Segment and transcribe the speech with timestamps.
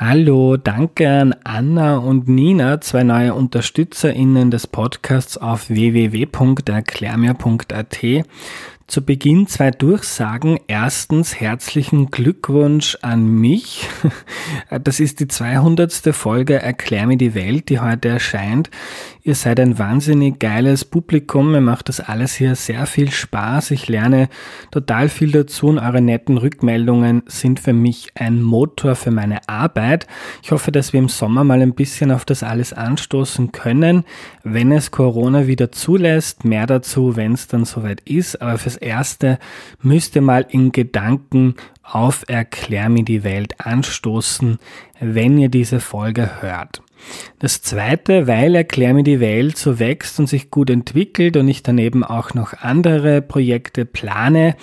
[0.00, 7.98] Hallo, danke an Anna und Nina, zwei neue UnterstützerInnen des Podcasts auf www.erklärmir.at
[8.88, 10.58] zu Beginn zwei Durchsagen.
[10.66, 13.86] Erstens herzlichen Glückwunsch an mich.
[14.82, 15.92] Das ist die 200.
[16.14, 18.70] Folge Erklär mir die Welt, die heute erscheint.
[19.28, 21.52] Ihr seid ein wahnsinnig geiles Publikum.
[21.52, 23.72] Mir macht das alles hier sehr viel Spaß.
[23.72, 24.30] Ich lerne
[24.70, 30.06] total viel dazu und eure netten Rückmeldungen sind für mich ein Motor für meine Arbeit.
[30.42, 34.04] Ich hoffe, dass wir im Sommer mal ein bisschen auf das alles anstoßen können,
[34.44, 36.46] wenn es Corona wieder zulässt.
[36.46, 38.40] Mehr dazu, wenn es dann soweit ist.
[38.40, 39.38] Aber fürs Erste
[39.82, 44.58] müsst ihr mal in Gedanken auf Erklär mir die Welt anstoßen,
[45.00, 46.80] wenn ihr diese Folge hört.
[47.38, 51.62] Das zweite, weil Erklär mir die Welt so wächst und sich gut entwickelt und ich
[51.62, 54.56] daneben auch noch andere Projekte plane,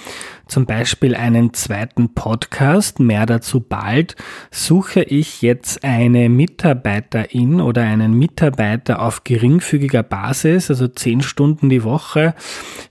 [0.47, 4.15] zum Beispiel einen zweiten Podcast, mehr dazu bald,
[4.51, 11.83] suche ich jetzt eine Mitarbeiterin oder einen Mitarbeiter auf geringfügiger Basis, also zehn Stunden die
[11.83, 12.35] Woche,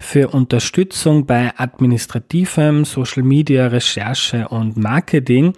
[0.01, 5.53] für Unterstützung bei administrativem, Social Media, Recherche und Marketing.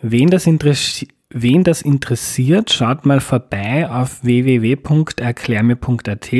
[0.00, 6.30] Wen das interessiert, Wen das interessiert, schaut mal vorbei auf www.erklärme.at.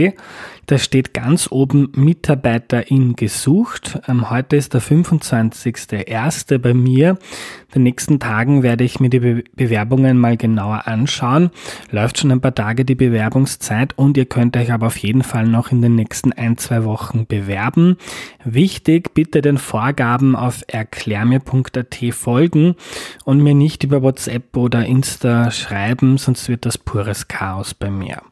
[0.67, 3.99] Da steht ganz oben Mitarbeiterin gesucht.
[4.07, 6.59] Ähm, heute ist der 25.01.
[6.59, 7.11] bei mir.
[7.11, 11.51] In den nächsten Tagen werde ich mir die Be Bewerbungen mal genauer anschauen.
[11.91, 15.47] Läuft schon ein paar Tage die Bewerbungszeit und ihr könnt euch aber auf jeden Fall
[15.47, 17.97] noch in den nächsten ein, zwei Wochen bewerben.
[18.45, 22.77] Wichtig, bitte den Vorgaben auf erklärme.at folgen
[23.25, 28.23] und mir nicht über WhatsApp oder Insta schreiben, sonst wird das pures Chaos bei mir.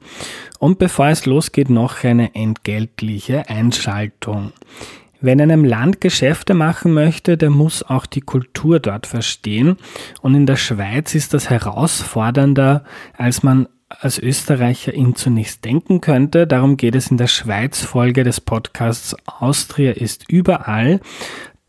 [0.58, 4.52] Und bevor es losgeht, noch eine entgeltliche Einschaltung.
[5.22, 9.76] Wer in einem Land Geschäfte machen möchte, der muss auch die Kultur dort verstehen.
[10.22, 12.84] Und in der Schweiz ist das herausfordernder,
[13.16, 16.46] als man als Österreicher ihn zunächst denken könnte.
[16.46, 21.00] Darum geht es in der Schweiz-Folge des Podcasts Austria ist überall.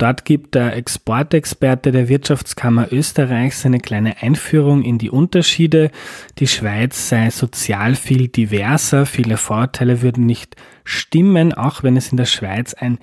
[0.02, 5.92] Dort gibt der Exportexperte der Wirtschaftskammer Österreichs eine kleine Einführung in die Unterschiede.
[6.40, 12.18] Die Schweiz sei sozial viel diverser, viele Vorteile würden nicht stimmen, auch wenn es in
[12.18, 12.98] der Schweiz ein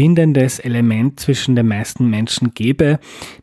[0.00, 3.00] bindendes Element zwischen den meisten Menschen gäbe,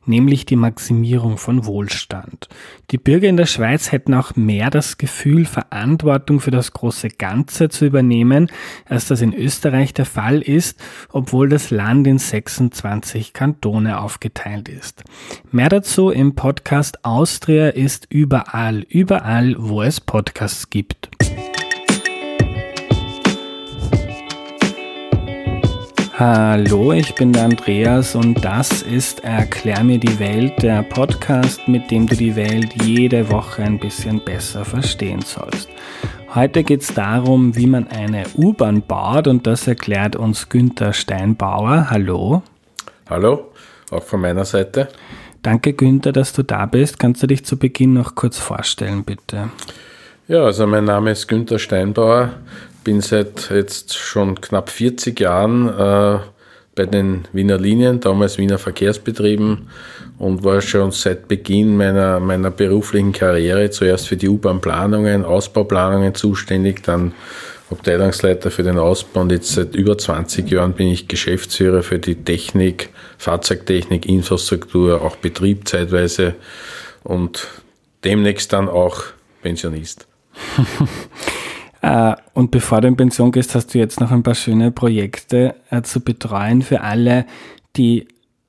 [0.07, 2.49] nämlich die Maximierung von Wohlstand.
[2.89, 7.69] Die Bürger in der Schweiz hätten auch mehr das Gefühl, Verantwortung für das große Ganze
[7.69, 8.49] zu übernehmen,
[8.85, 15.03] als das in Österreich der Fall ist, obwohl das Land in 26 Kantone aufgeteilt ist.
[15.51, 21.11] Mehr dazu im Podcast Austria ist überall, überall, wo es Podcasts gibt.
[26.19, 31.91] Hallo, ich bin der Andreas und das ist Erklär mir die Welt, der Podcast, mit
[31.91, 35.69] dem du die Welt jede Woche ein bisschen besser verstehen sollst.
[36.33, 41.91] Heute geht es darum, wie man eine U-Bahn baut und das erklärt uns Günther Steinbauer.
[41.91, 42.41] Hallo.
[43.07, 43.51] Hallo,
[43.91, 44.87] auch von meiner Seite.
[45.43, 46.97] Danke Günther, dass du da bist.
[46.97, 49.51] Kannst du dich zu Beginn noch kurz vorstellen, bitte?
[50.27, 52.31] Ja, also mein Name ist Günther Steinbauer
[52.87, 56.19] bin seit jetzt schon knapp 40 Jahren äh,
[56.73, 59.67] bei den Wiener Linien, damals Wiener Verkehrsbetrieben
[60.17, 66.81] und war schon seit Beginn meiner, meiner beruflichen Karriere zuerst für die U-Bahn-Planungen, Ausbauplanungen zuständig,
[66.81, 67.11] dann
[67.69, 72.15] Abteilungsleiter für den Ausbau und jetzt seit über 20 Jahren bin ich Geschäftsführer für die
[72.15, 76.35] Technik, Fahrzeugtechnik, Infrastruktur, auch Betrieb zeitweise
[77.03, 77.49] und
[78.05, 79.03] demnächst dann auch
[79.41, 80.07] Pensionist.
[81.81, 85.55] Äh, und bevor du in Pension gehst, hast du jetzt noch ein paar schöne Projekte
[85.69, 87.25] äh, zu betreuen für alle,
[87.75, 88.07] die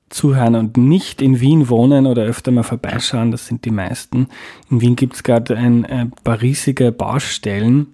[0.09, 3.31] zuhören und nicht in Wien wohnen oder öfter mal vorbeischauen.
[3.31, 4.27] Das sind die meisten.
[4.69, 7.87] In Wien gibt es gerade ein, äh, paar riesige Baustellen.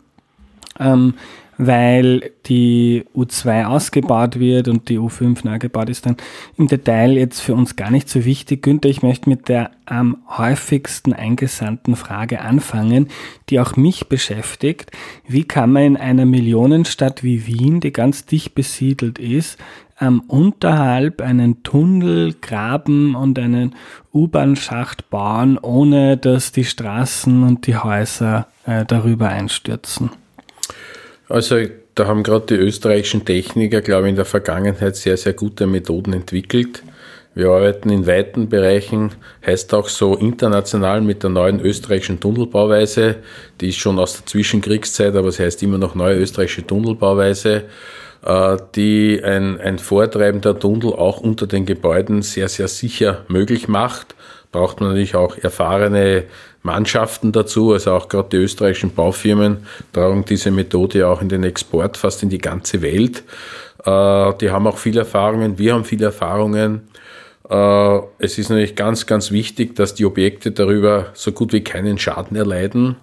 [0.79, 1.15] Ähm,
[1.57, 6.17] weil die U2 ausgebaut wird und die U5 neu gebaut ist, dann
[6.57, 8.63] im Detail jetzt für uns gar nicht so wichtig.
[8.63, 13.07] Günther, ich möchte mit der am häufigsten eingesandten Frage anfangen,
[13.49, 14.91] die auch mich beschäftigt.
[15.27, 19.57] Wie kann man in einer Millionenstadt wie Wien, die ganz dicht besiedelt ist,
[19.97, 23.75] am unterhalb einen Tunnel graben und einen
[24.13, 30.09] U-Bahn-Schacht bauen, ohne dass die Straßen und die Häuser äh, darüber einstürzen?
[31.27, 31.57] Also
[31.95, 36.13] da haben gerade die österreichischen Techniker, glaube ich, in der Vergangenheit sehr, sehr gute Methoden
[36.13, 36.83] entwickelt.
[37.33, 39.11] Wir arbeiten in weiten Bereichen,
[39.45, 43.17] heißt auch so international mit der neuen österreichischen Tunnelbauweise.
[43.59, 47.63] Die ist schon aus der Zwischenkriegszeit, aber es heißt immer noch neue österreichische Tunnelbauweise,
[48.23, 53.67] äh, die ein, ein Vortreiben der Tunnel auch unter den Gebäuden sehr, sehr sicher möglich
[53.67, 54.15] macht
[54.55, 56.23] braucht man natürlich auch erfahrene
[56.63, 61.97] Mannschaften dazu, also auch gerade die österreichischen Baufirmen tragen diese Methode auch in den Export
[61.97, 63.23] fast in die ganze Welt.
[63.83, 66.87] Äh, die haben auch viele Erfahrungen, wir haben viele Erfahrungen.
[67.49, 71.97] Äh, es ist natürlich ganz, ganz wichtig, dass die Objekte darüber so gut wie keinen
[71.97, 72.95] Schaden erleiden.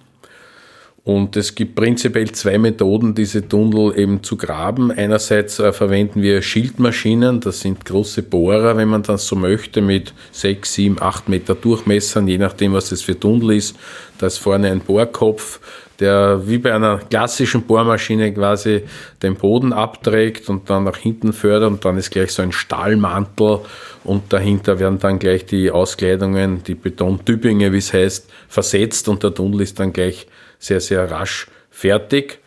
[1.04, 4.92] Und es gibt prinzipiell zwei Methoden, diese Tunnel eben zu graben.
[4.92, 10.14] Einerseits äh, verwenden wir Schildmaschinen, das sind große Bohrer, wenn man das so möchte, mit
[10.30, 13.76] sechs, sieben, acht Meter Durchmessern, je nachdem, was das für Tunnel ist.
[14.18, 15.58] Da ist vorne ein Bohrkopf,
[15.98, 18.82] der wie bei einer klassischen Bohrmaschine quasi
[19.24, 23.58] den Boden abträgt und dann nach hinten fördert und dann ist gleich so ein Stahlmantel
[24.04, 29.34] und dahinter werden dann gleich die Auskleidungen, die Betontübinge, wie es heißt, versetzt und der
[29.34, 30.28] Tunnel ist dann gleich
[30.62, 32.38] sehr, sehr rasch fertig.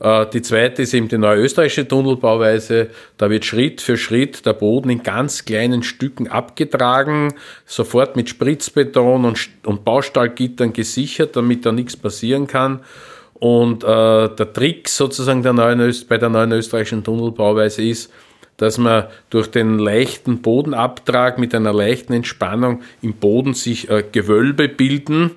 [0.00, 2.90] Äh, die zweite ist eben die neue österreichische Tunnelbauweise.
[3.16, 7.34] Da wird Schritt für Schritt der Boden in ganz kleinen Stücken abgetragen,
[7.64, 12.80] sofort mit Spritzbeton und, und Baustahlgittern gesichert, damit da nichts passieren kann.
[13.34, 18.12] Und äh, der Trick sozusagen der neuen, bei der neuen österreichischen Tunnelbauweise ist,
[18.58, 24.68] dass man durch den leichten Bodenabtrag mit einer leichten Entspannung im Boden sich äh, Gewölbe
[24.68, 25.30] bilden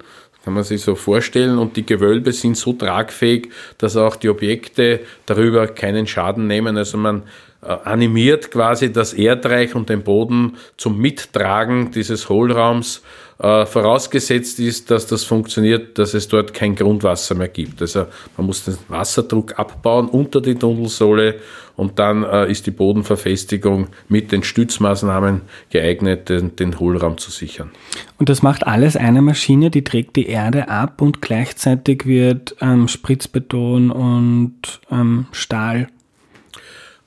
[0.43, 1.57] kann man sich so vorstellen.
[1.57, 6.77] Und die Gewölbe sind so tragfähig, dass auch die Objekte darüber keinen Schaden nehmen.
[6.77, 7.23] Also man
[7.61, 13.01] äh, animiert quasi das Erdreich und den Boden zum Mittragen dieses Hohlraums
[13.43, 17.81] äh, vorausgesetzt ist, dass das funktioniert, dass es dort kein Grundwasser mehr gibt.
[17.81, 18.05] Also
[18.37, 21.35] man muss den Wasserdruck abbauen unter die Tunnelsohle
[21.75, 27.71] und dann äh, ist die Bodenverfestigung mit den Stützmaßnahmen geeignet, den, den Hohlraum zu sichern.
[28.17, 32.87] Und das macht alles eine Maschine, die trägt die Erde ab und gleichzeitig wird ähm,
[32.87, 35.89] Spritzbeton und ähm, Stahl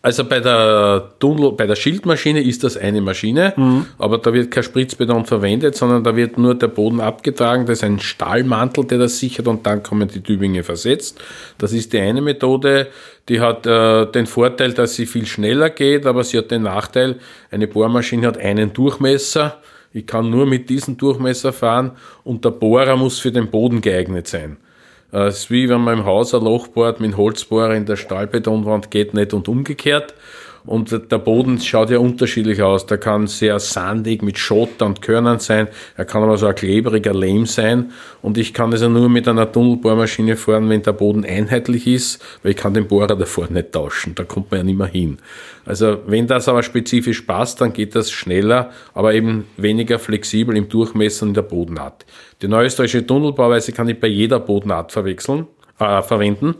[0.06, 3.86] also bei der, Tunnel, bei der Schildmaschine ist das eine Maschine, mhm.
[3.98, 7.66] aber da wird kein Spritzbeton verwendet, sondern da wird nur der Boden abgetragen.
[7.66, 11.20] Das ist ein Stahlmantel, der das sichert und dann kommen die Tübinge versetzt.
[11.58, 12.86] Das ist die eine Methode.
[13.28, 17.16] Die hat äh, den Vorteil, dass sie viel schneller geht, aber sie hat den Nachteil,
[17.50, 19.60] eine Bohrmaschine hat einen Durchmesser.
[19.92, 24.28] Ich kann nur mit diesem Durchmesser fahren und der Bohrer muss für den Boden geeignet
[24.28, 24.56] sein.
[25.16, 27.96] Äh, es ist wie wenn man im Haus ein Loch bohrt mit Holzbohrer in der
[27.96, 30.14] Stahlbetonwand, geht nicht und umgekehrt.
[30.66, 32.86] Und der Boden schaut ja unterschiedlich aus.
[32.86, 35.68] Der kann sehr sandig mit Schotter und Körnern sein.
[35.96, 37.92] Er kann aber so ein klebriger Lehm sein.
[38.20, 42.52] Und ich kann also nur mit einer Tunnelbohrmaschine fahren, wenn der Boden einheitlich ist, weil
[42.52, 44.14] ich kann den Bohrer davor nicht tauschen.
[44.16, 45.18] Da kommt man ja nicht mehr hin.
[45.64, 50.68] Also wenn das aber spezifisch passt, dann geht das schneller, aber eben weniger flexibel im
[50.68, 52.04] Durchmessen der Bodenart.
[52.42, 55.46] Die neue österreichische Tunnelbauweise kann ich bei jeder Bodenart verwechseln,
[55.78, 56.56] äh, verwenden.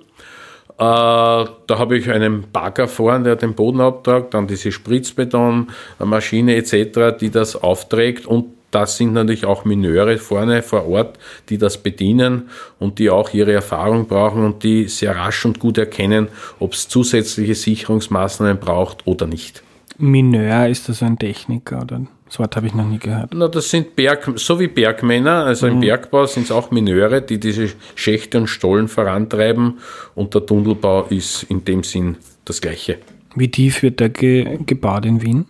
[0.79, 7.19] Äh, da habe ich einen Bagger vorne, der den Boden abtragt, dann diese Spritzbetonmaschine etc.,
[7.19, 11.19] die das aufträgt und das sind natürlich auch Mineure vorne vor Ort,
[11.49, 15.79] die das bedienen und die auch ihre Erfahrung brauchen und die sehr rasch und gut
[15.79, 16.29] erkennen,
[16.59, 19.63] ob es zusätzliche Sicherungsmaßnahmen braucht oder nicht.
[19.97, 22.03] Mineur ist das ein Techniker oder?
[22.37, 23.31] Das Wort habe ich noch nie gehört.
[23.35, 25.73] Na, das sind Berg, so wie Bergmänner, also mhm.
[25.73, 29.79] im Bergbau sind es auch Mineure, die diese Schächte und Stollen vorantreiben
[30.15, 32.99] und der Tunnelbau ist in dem Sinn das Gleiche.
[33.37, 35.47] Wie tief wird der ge gebaut in Wien?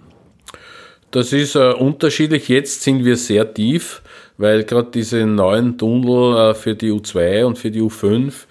[1.11, 2.47] Das ist äh, unterschiedlich.
[2.47, 4.01] Jetzt sind wir sehr tief,
[4.39, 8.46] weil gerade diese neuen Tunnel äh, für die U2 und für die U5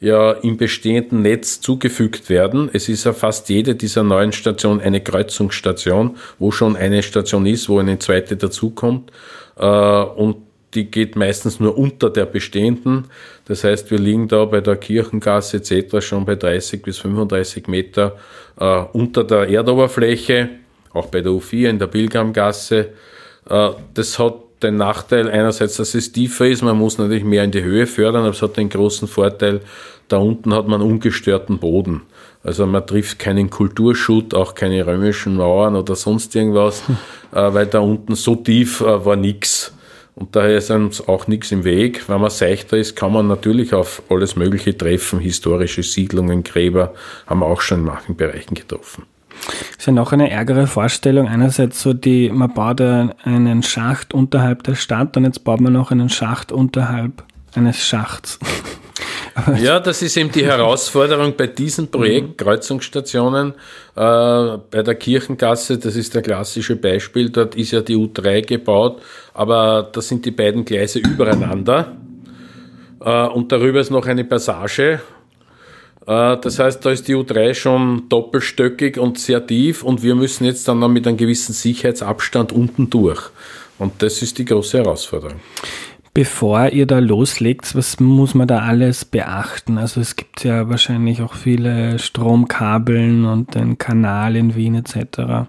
[0.00, 2.70] ja im bestehenden Netz zugefügt werden.
[2.72, 7.68] Es ist ja fast jede dieser neuen Stationen eine Kreuzungsstation, wo schon eine Station ist,
[7.68, 9.12] wo eine zweite dazukommt.
[9.56, 10.36] Äh, und
[10.74, 13.08] die geht meistens nur unter der bestehenden.
[13.44, 16.00] Das heißt, wir liegen da bei der Kirchengasse etc.
[16.00, 18.16] schon bei 30 bis 35 Meter
[18.58, 20.48] äh, unter der Erdoberfläche,
[20.92, 22.92] auch bei der U4 in der Pilgramgasse.
[23.48, 27.50] Äh, das hat den Nachteil einerseits, dass es tiefer ist, man muss natürlich mehr in
[27.50, 29.60] die Höhe fördern, aber es hat den großen Vorteil,
[30.08, 32.02] da unten hat man ungestörten Boden.
[32.42, 36.96] Also man trifft keinen Kulturschutt, auch keine römischen Mauern oder sonst irgendwas, hm.
[37.32, 39.72] äh, weil da unten so tief äh, war nichts.
[40.14, 42.08] Und daher ist uns auch nichts im Weg.
[42.08, 45.18] Wenn man seichter ist, kann man natürlich auf alles Mögliche treffen.
[45.18, 46.94] Historische Siedlungen, Gräber
[47.26, 49.04] haben wir auch schon in manchen Bereichen getroffen.
[49.46, 51.28] Das ist ja noch eine ärgere Vorstellung.
[51.28, 55.90] Einerseits so die, man baut einen Schacht unterhalb der Stadt und jetzt baut man noch
[55.90, 57.22] einen Schacht unterhalb
[57.54, 58.38] eines Schachts.
[59.62, 62.38] ja, das ist eben die Herausforderung bei diesem Projekt.
[62.38, 63.54] Kreuzungsstationen.
[63.96, 69.02] Äh, bei der Kirchengasse, das ist der klassische Beispiel, dort ist ja die U3 gebaut,
[69.34, 71.96] aber da sind die beiden Gleise übereinander.
[73.00, 75.00] Äh, und darüber ist noch eine Passage
[76.10, 80.66] das heißt, da ist die U3 schon doppelstöckig und sehr tief und wir müssen jetzt
[80.66, 83.30] dann noch mit einem gewissen Sicherheitsabstand unten durch.
[83.78, 85.38] Und das ist die große Herausforderung.
[86.12, 89.78] Bevor ihr da loslegt, was muss man da alles beachten?
[89.78, 95.48] Also es gibt ja wahrscheinlich auch viele Stromkabeln und den Kanal in Wien etc.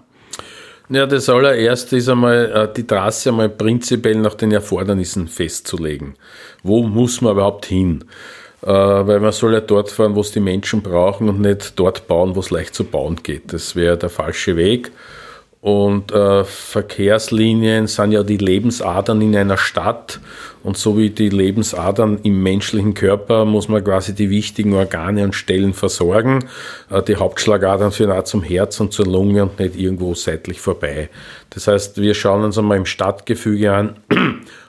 [0.88, 6.14] Ja, das allererste ist einmal äh, die Trasse einmal prinzipiell nach den Erfordernissen festzulegen.
[6.62, 8.04] Wo muss man überhaupt hin?
[8.62, 12.06] Äh, weil man soll ja dort fahren, wo es die Menschen brauchen und nicht dort
[12.06, 13.52] bauen, wo es leicht zu bauen geht.
[13.52, 14.92] Das wäre der falsche Weg.
[15.62, 20.18] Und äh, Verkehrslinien sind ja die Lebensadern in einer Stadt.
[20.64, 25.36] Und so wie die Lebensadern im menschlichen Körper muss man quasi die wichtigen Organe und
[25.36, 26.44] Stellen versorgen.
[26.90, 31.08] Äh, die Hauptschlagadern führen auch zum Herz und zur Lunge und nicht irgendwo seitlich vorbei.
[31.50, 33.96] Das heißt, wir schauen uns einmal im Stadtgefüge an,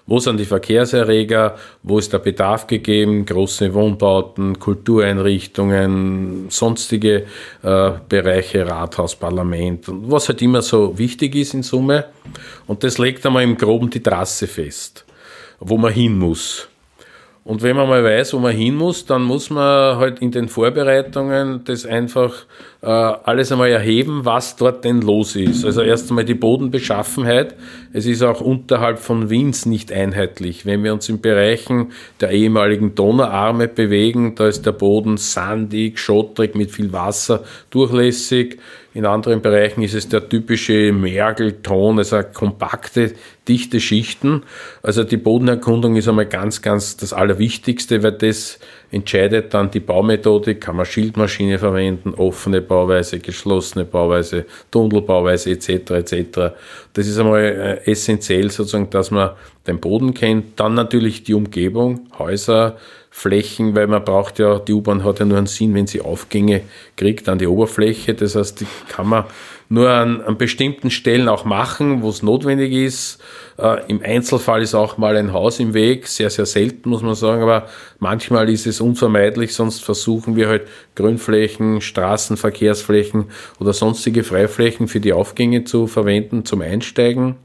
[0.06, 7.26] wo sind die Verkehrserreger, wo ist der Bedarf gegeben, große Wohnbauten, Kultureinrichtungen, sonstige
[7.62, 12.06] äh, Bereiche, Rathaus, Parlament, was halt immer so wichtig ist in Summe.
[12.68, 15.06] Und das legt einmal im Groben die Trasse fest,
[15.60, 16.68] wo man hin muss.
[17.46, 20.48] Und wenn man mal weiß, wo man hin muss, dann muss man halt in den
[20.48, 22.46] Vorbereitungen das einfach
[22.82, 25.66] äh, alles einmal erheben, was dort denn los ist.
[25.66, 27.56] Also erst einmal die Bodenbeschaffenheit.
[27.92, 30.66] Es ist auch unterhalb von Wiens nicht einheitlich.
[30.66, 36.56] Wenn wir uns in Bereichen der ehemaligen Donauarme bewegen, da ist der Boden sandig, schottrig,
[36.56, 38.58] mit viel Wasser, durchlässig.
[38.94, 43.14] In anderen Bereichen ist es der typische Mergelton, also kompakte,
[43.48, 44.44] dichte Schichten.
[44.82, 48.60] Also die Bodenerkundung ist einmal ganz, ganz das Allerwichtigste, weil das
[48.92, 55.92] entscheidet dann die Baumethode, kann man Schildmaschine verwenden, offene Bauweise, geschlossene Bauweise, Tunnelbauweise etc.
[55.92, 56.40] etc.
[56.94, 57.42] Das ist einmal
[57.86, 59.32] äh, essentiell sozusagen, dass man
[59.68, 62.78] den Boden kennt, dann natürlich die Umgebung, Häuser,
[63.16, 66.62] Flächen, weil man braucht ja, die U-Bahn hat ja nur einen Sinn, wenn sie Aufgänge
[66.98, 68.16] kriegt an die Oberfläche.
[68.16, 69.26] Das heißt, die kann man
[69.74, 73.20] nur an, an bestimmten Stellen auch machen, wo es notwendig ist.
[73.58, 77.16] Äh, Im Einzelfall ist auch mal ein Haus im Weg, sehr, sehr selten muss man
[77.16, 84.24] sagen, aber manchmal ist es unvermeidlich, sonst versuchen wir halt Grünflächen, Straßen, Verkehrsflächen oder sonstige
[84.24, 87.38] Freiflächen für die Aufgänge zu verwenden zum Einsteigen.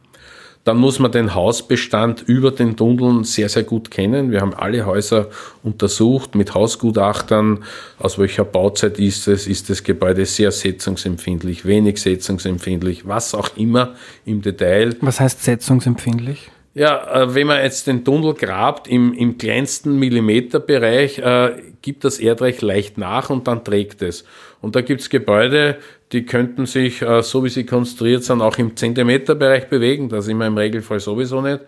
[0.69, 4.31] Dann muss man den Hausbestand über den Tunneln sehr, sehr gut kennen.
[4.31, 5.29] Wir haben alle Häuser
[5.63, 7.65] untersucht mit Hausgutachtern.
[7.99, 9.47] Aus welcher Bauzeit ist es?
[9.47, 13.95] Ist das Gebäude sehr setzungsempfindlich, wenig setzungsempfindlich, was auch immer
[14.27, 14.95] im Detail.
[15.01, 16.51] Was heißt setzungsempfindlich?
[16.75, 22.19] Ja, äh, wenn man jetzt den Tunnel grabt im, im kleinsten Millimeterbereich, äh, gibt das
[22.19, 24.27] Erdreich leicht nach und dann trägt es.
[24.61, 25.77] Und da gibt es Gebäude,
[26.13, 30.09] die könnten sich, äh, so wie sie konstruiert sind, auch im Zentimeterbereich bewegen.
[30.09, 31.61] Das sind wir im Regelfall sowieso nicht.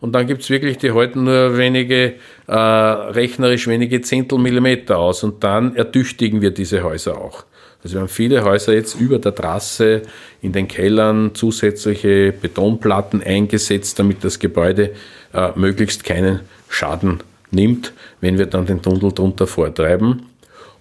[0.00, 2.14] Und dann gibt es wirklich, die halten nur wenige,
[2.46, 5.24] äh, rechnerisch wenige Zehntelmillimeter aus.
[5.24, 7.44] Und dann ertüchtigen wir diese Häuser auch.
[7.82, 10.02] Also wir haben viele Häuser jetzt über der Trasse
[10.40, 14.92] in den Kellern zusätzliche Betonplatten eingesetzt, damit das Gebäude
[15.34, 20.26] äh, möglichst keinen Schaden nimmt, wenn wir dann den Tunnel drunter vortreiben.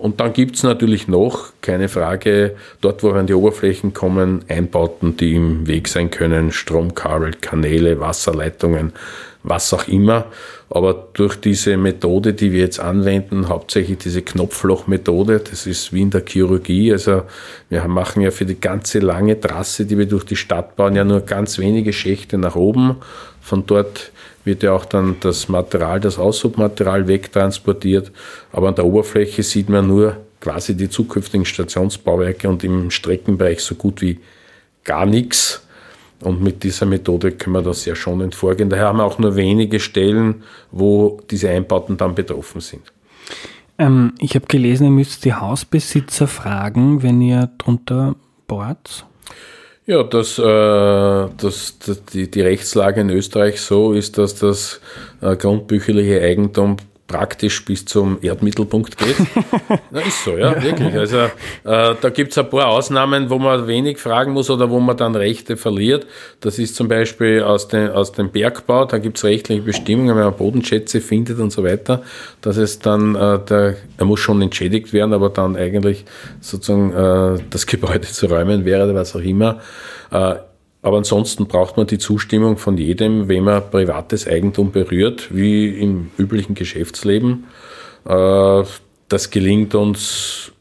[0.03, 4.43] Und dann gibt es natürlich noch, keine Frage, dort, wo wir an die Oberflächen kommen,
[4.50, 8.91] Einbauten, die im Weg sein können, Stromkabel, Kanäle, Wasserleitungen,
[9.43, 10.25] was auch immer.
[10.69, 16.10] Aber durch diese Methode, die wir jetzt anwenden, hauptsächlich diese Knopflochmethode, das ist wie in
[16.10, 16.91] der Chirurgie.
[16.91, 17.22] Also
[17.69, 21.05] wir machen ja für die ganze lange Trasse, die wir durch die Stadt bauen, ja
[21.05, 22.98] nur ganz wenige Schächte nach oben.
[23.43, 24.12] Von dort
[24.45, 28.12] wird ja auch dann das Material, das Aushubmaterial wegtransportiert.
[28.53, 33.75] Aber an der Oberfläche sieht man nur quasi die zukünftigen Stationsbauwerke und im Streckenbereich so
[33.75, 34.19] gut wie
[34.83, 35.65] gar nichts.
[36.21, 38.69] Und mit dieser Methode können wir da sehr schonend vorgehen.
[38.69, 42.93] Daher haben wir auch nur wenige Stellen, wo diese Einbauten dann betroffen sind.
[43.77, 48.15] Ähm, ich habe gelesen, ihr müsst die Hausbesitzer fragen, wenn ihr drunter
[48.47, 49.05] bohrt.
[49.85, 51.77] Ja, dass, äh, dass,
[52.13, 54.79] die, die Rechtslage in Österreich so ist, dass das
[55.21, 59.15] äh, grundbücherliche Eigentum praktisch bis zum Erdmittelpunkt geht.
[59.91, 60.93] Na, ist so, ja, wirklich.
[60.95, 61.29] Also äh,
[61.63, 65.15] da gibt es ein paar Ausnahmen, wo man wenig fragen muss oder wo man dann
[65.15, 66.07] Rechte verliert.
[66.39, 70.24] Das ist zum Beispiel aus, den, aus dem Bergbau, da gibt es rechtliche Bestimmungen, wenn
[70.24, 72.03] man Bodenschätze findet und so weiter,
[72.41, 76.05] dass es dann, äh, der, er muss schon entschädigt werden, aber dann eigentlich
[76.39, 79.60] sozusagen äh, das Gebäude zu räumen wäre oder was auch immer.
[80.10, 80.36] Äh,
[80.83, 86.11] aber ansonsten braucht man die Zustimmung von jedem, wenn man privates Eigentum berührt, wie im
[86.17, 87.45] üblichen Geschäftsleben.
[88.05, 88.63] Äh,
[89.07, 90.51] das gelingt uns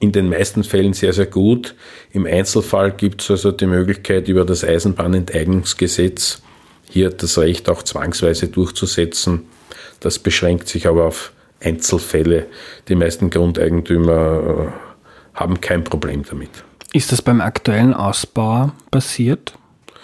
[0.00, 1.74] in den meisten Fällen sehr, sehr gut.
[2.12, 6.42] Im Einzelfall gibt es also die Möglichkeit, über das Eisenbahnenteignungsgesetz
[6.90, 9.42] hier das Recht auch zwangsweise durchzusetzen.
[10.00, 12.46] Das beschränkt sich aber auf Einzelfälle.
[12.88, 16.50] Die meisten Grundeigentümer äh, haben kein Problem damit.
[16.94, 19.54] Ist das beim aktuellen Ausbau passiert?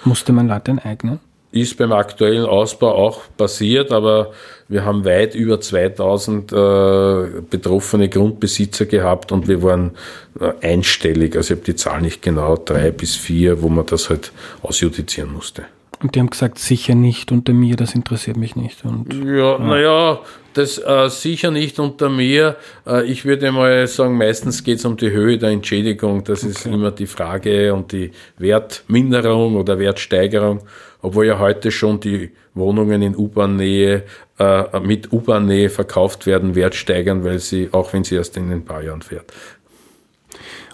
[0.04, 1.20] Musste man Leute enteignen?
[1.52, 4.32] ist beim aktuellen Ausbau auch passiert, aber
[4.68, 9.92] wir haben weit über 2000 äh, betroffene Grundbesitzer gehabt und wir waren
[10.38, 14.10] äh, einstellig, also ich habe die Zahl nicht genau, drei bis vier, wo man das
[14.10, 14.30] halt
[14.62, 15.64] ausjudizieren musste.
[16.02, 18.84] Und die haben gesagt, sicher nicht unter mir, das interessiert mich nicht.
[18.86, 19.58] Und, ja, ja.
[19.58, 20.20] naja,
[20.54, 22.56] das äh, sicher nicht unter mir.
[22.86, 26.24] Äh, ich würde mal sagen, meistens geht es um die Höhe der Entschädigung.
[26.24, 26.52] Das okay.
[26.52, 30.62] ist immer die Frage und die Wertminderung oder Wertsteigerung.
[31.02, 34.02] Obwohl ja heute schon die Wohnungen in U-Bahn-Nähe
[34.38, 38.82] äh, mit U-Bahn-Nähe verkauft werden, wertsteigern, weil sie, auch wenn sie erst in ein paar
[38.82, 39.32] Jahren fährt.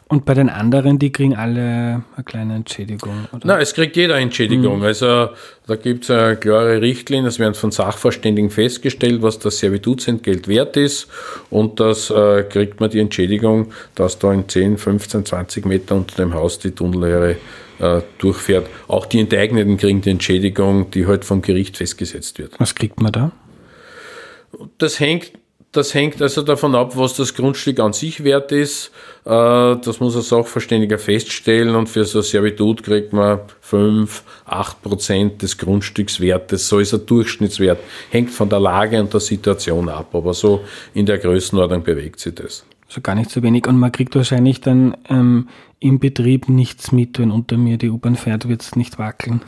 [0.08, 3.26] Und bei den anderen, die kriegen alle eine kleine Entschädigung?
[3.32, 3.44] Oder?
[3.44, 4.78] Nein, es kriegt jeder Entschädigung.
[4.78, 4.84] Mhm.
[4.84, 5.30] Also
[5.66, 10.76] da gibt es eine klare Richtlinie, es werden von Sachverständigen festgestellt, was das Servitutsentgelt wert
[10.76, 11.08] ist
[11.50, 16.14] und das äh, kriegt man die Entschädigung, dass da in 10, 15, 20 Meter unter
[16.14, 17.36] dem Haus die Tunnellehre
[17.80, 18.68] äh, durchfährt.
[18.86, 22.60] Auch die Enteigneten kriegen die Entschädigung, die halt vom Gericht festgesetzt wird.
[22.60, 23.32] Was kriegt man da?
[24.78, 25.32] Das hängt
[25.76, 28.90] das hängt also davon ab, was das Grundstück an sich wert ist.
[29.24, 34.82] Äh, das muss ein Sachverständiger feststellen und für so ein Servitut kriegt man 5, 8
[34.82, 36.68] Prozent des Grundstückswertes.
[36.68, 37.78] So ist ein Durchschnittswert.
[38.10, 40.62] Hängt von der Lage und der Situation ab, aber so
[40.94, 42.64] in der Größenordnung bewegt sich das.
[42.88, 43.66] Also gar nicht so wenig.
[43.66, 45.48] Und man kriegt wahrscheinlich dann ähm,
[45.80, 49.42] im Betrieb nichts mit, wenn unter mir die U-Bahn fährt, wird es nicht wackeln.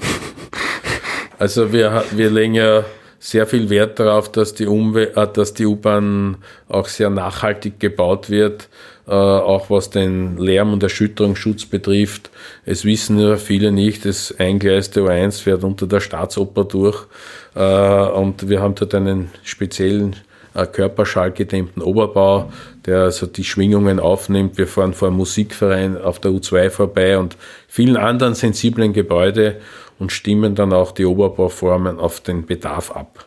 [1.39, 2.85] Also wir, wir legen ja
[3.19, 6.37] sehr viel Wert darauf, dass die, äh, die U-Bahn
[6.69, 8.69] auch sehr nachhaltig gebaut wird,
[9.07, 12.31] äh, auch was den Lärm- und Erschütterungsschutz betrifft.
[12.65, 17.07] Es wissen ja viele nicht, das eingleiste U1 fährt unter der Staatsoper durch
[17.55, 20.17] äh, und wir haben dort einen speziellen
[20.55, 22.53] äh, körperschallgedämmten Oberbau,
[22.87, 24.59] der also die Schwingungen aufnimmt.
[24.59, 29.57] Wir fahren vor einem Musikverein auf der U2 vorbei und vielen anderen sensiblen Gebäude
[29.99, 33.27] und stimmen dann auch die Oberbauformen auf den Bedarf ab.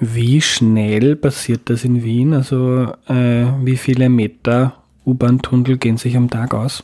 [0.00, 2.34] Wie schnell passiert das in Wien?
[2.34, 4.76] Also äh, wie viele Meter
[5.06, 6.82] U-Bahn-Tunnel gehen sich am Tag aus?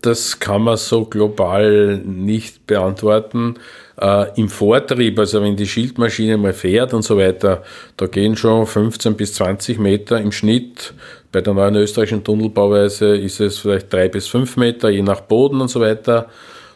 [0.00, 3.54] Das kann man so global nicht beantworten.
[4.00, 7.62] Äh, Im Vortrieb, also wenn die Schildmaschine mal fährt und so weiter,
[7.96, 10.94] da gehen schon 15 bis 20 Meter im Schnitt.
[11.30, 15.60] Bei der neuen österreichischen Tunnelbauweise ist es vielleicht drei bis fünf Meter, je nach Boden
[15.60, 16.28] und so weiter.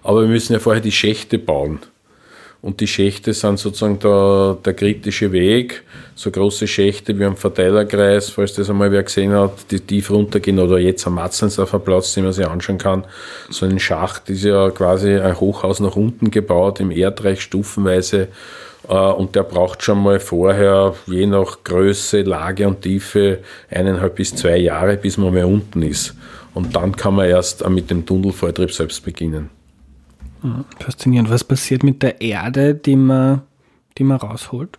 [0.02, 1.80] Aber wir müssen ja vorher die Schächte bauen.
[2.62, 5.82] Und die Schächte sind sozusagen der, der kritische Weg.
[6.14, 10.60] So große Schächte wie am Verteilerkreis, falls das einmal wer gesehen hat, die tief runtergehen
[10.60, 13.04] oder jetzt am Matzensdorfer Platz, den man sich anschauen kann.
[13.50, 18.28] So ein Schacht ist ja quasi ein Hochhaus nach unten gebaut, im Erdreich stufenweise.
[18.88, 24.36] Äh, und der braucht schon mal vorher, je nach Größe, Lage und Tiefe, eineinhalb bis
[24.36, 26.14] zwei Jahre, bis man mal unten ist.
[26.54, 29.50] Und dann kann man erst mit dem Tunnelvortrieb selbst beginnen.
[30.78, 31.30] Faszinierend.
[31.30, 33.42] Was passiert mit der Erde, die man,
[33.98, 34.78] die man rausholt?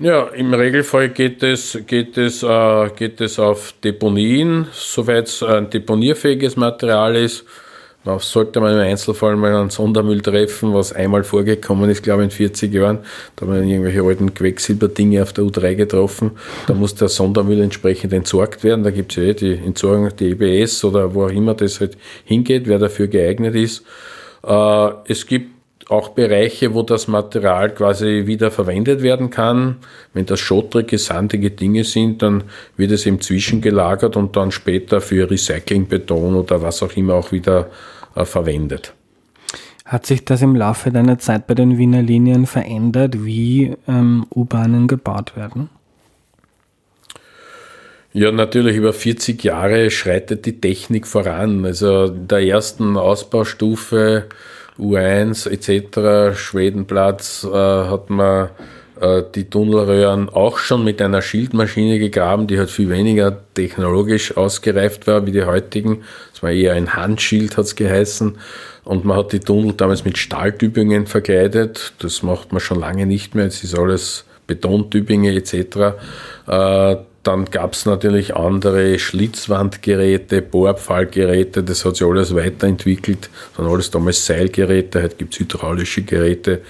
[0.00, 5.70] Ja, im Regelfall geht es, geht es, äh, geht es auf Deponien, soweit es ein
[5.70, 7.44] deponierfähiges Material ist.
[8.08, 12.28] Da sollte man im Einzelfall mal einen Sondermüll treffen, was einmal vorgekommen ist, glaube ich,
[12.28, 13.00] in 40 Jahren.
[13.36, 16.30] Da haben wir irgendwelche alten Quecksilberdinge auf der U3 getroffen.
[16.66, 18.82] Da muss der Sondermüll entsprechend entsorgt werden.
[18.82, 21.98] Da gibt es ja eh die Entsorgung, die EBS oder wo auch immer das halt
[22.24, 23.84] hingeht, wer dafür geeignet ist.
[24.42, 25.58] Äh, es gibt
[25.90, 29.76] auch Bereiche, wo das Material quasi wieder verwendet werden kann.
[30.14, 32.44] Wenn das schottrige, sandige Dinge sind, dann
[32.78, 37.68] wird es eben zwischengelagert und dann später für Recyclingbeton oder was auch immer auch wieder
[38.24, 38.94] verwendet.
[39.84, 44.86] Hat sich das im Laufe deiner Zeit bei den Wiener Linien verändert, wie ähm, U-Bahnen
[44.86, 45.70] gebaut werden?
[48.12, 51.64] Ja, natürlich über 40 Jahre schreitet die Technik voran.
[51.64, 54.26] Also in der ersten Ausbaustufe
[54.78, 58.48] U1 etc., Schwedenplatz, äh, hat man äh,
[59.34, 65.26] die Tunnelröhren auch schon mit einer Schildmaschine gegraben, die halt viel weniger technologisch ausgereift war
[65.26, 66.02] wie die heutigen.
[66.34, 68.36] Es war eher ein Handschild, hat es geheißen.
[68.84, 71.92] Und man hat die Tunnel damals mit Stahltübingen verkleidet.
[71.98, 73.46] Das macht man schon lange nicht mehr.
[73.46, 75.54] Es ist alles Betontübinge etc.
[76.46, 83.28] Äh, dann gab es natürlich andere Schlitzwandgeräte, Bohrpfahlgeräte, das hat sich alles weiterentwickelt.
[83.50, 86.62] Das waren alles damals Seilgeräte, heute gibt es hydraulische Geräte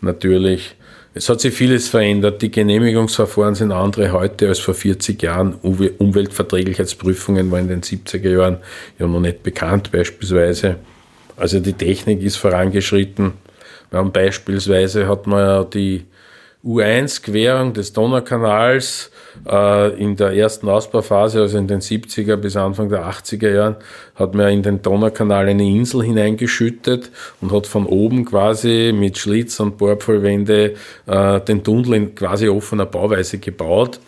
[0.00, 0.76] natürlich.
[1.16, 2.42] Es hat sich vieles verändert.
[2.42, 5.54] Die Genehmigungsverfahren sind andere heute als vor 40 Jahren.
[5.54, 8.56] Umweltverträglichkeitsprüfungen waren in den 70er Jahren
[8.98, 10.74] ja noch nicht bekannt beispielsweise.
[11.36, 13.34] Also die Technik ist vorangeschritten.
[13.90, 16.02] Wir haben beispielsweise hat man ja die
[16.64, 19.10] U1-Querung des Donaukanals
[19.46, 23.76] äh, in der ersten Ausbauphase, also in den 70er bis Anfang der 80er Jahren,
[24.14, 29.60] hat man in den Donaukanal eine Insel hineingeschüttet und hat von oben quasi mit Schlitz
[29.60, 30.74] und Bohrpfahlwände
[31.06, 34.00] äh, den Tunnel in quasi offener Bauweise gebaut.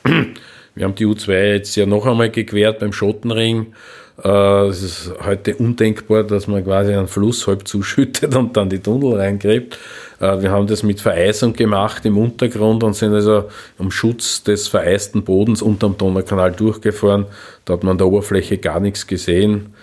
[0.75, 3.75] Wir haben die U2 jetzt ja noch einmal gequert beim Schottenring.
[4.23, 8.79] Äh, es ist heute undenkbar, dass man quasi einen Fluss halb zuschüttet und dann die
[8.79, 9.79] Tunnel reingräbt.
[10.21, 13.45] Äh, wir haben das mit Vereisung gemacht im Untergrund und sind also
[13.79, 17.27] um Schutz des vereisten Bodens unterm Donaukanal durchgefahren.
[17.65, 19.75] Da hat man an der Oberfläche gar nichts gesehen.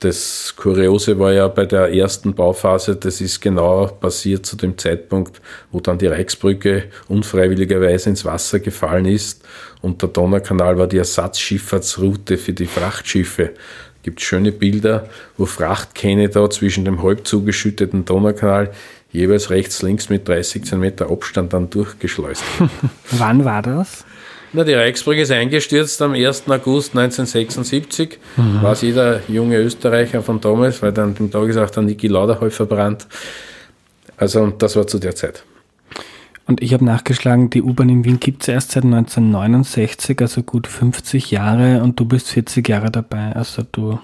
[0.00, 5.40] Das Kuriose war ja bei der ersten Bauphase, das ist genau passiert zu dem Zeitpunkt,
[5.72, 9.42] wo dann die Reichsbrücke unfreiwilligerweise ins Wasser gefallen ist
[9.80, 13.54] und der Donaukanal war die Ersatzschifffahrtsroute für die Frachtschiffe
[14.06, 18.70] gibt schöne Bilder, wo Frachtkähne da zwischen dem halb zugeschütteten Donaukanal
[19.10, 22.44] jeweils rechts, links mit 30 cm Abstand dann durchgeschleust.
[23.10, 24.04] Wann war das?
[24.52, 26.44] Na, die Reichsbrücke ist eingestürzt am 1.
[26.48, 28.18] August 1976.
[28.36, 28.62] Mhm.
[28.62, 32.40] War jeder junge Österreicher von damals, weil dann dem Tag ist auch der Niki Lauda
[32.40, 33.06] halb verbrannt.
[34.16, 35.44] Also, das war zu der Zeit.
[36.46, 40.68] Und ich habe nachgeschlagen, die U-Bahn in Wien gibt es erst seit 1969, also gut
[40.68, 43.32] 50 Jahre und du bist 40 Jahre dabei.
[43.32, 43.98] Also du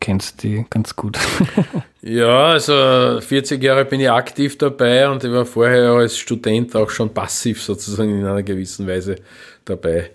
[0.00, 1.18] kennst die ganz gut.
[2.02, 6.90] ja, also 40 Jahre bin ich aktiv dabei und ich war vorher als Student auch
[6.90, 9.16] schon passiv sozusagen in einer gewissen Weise
[9.64, 10.10] dabei.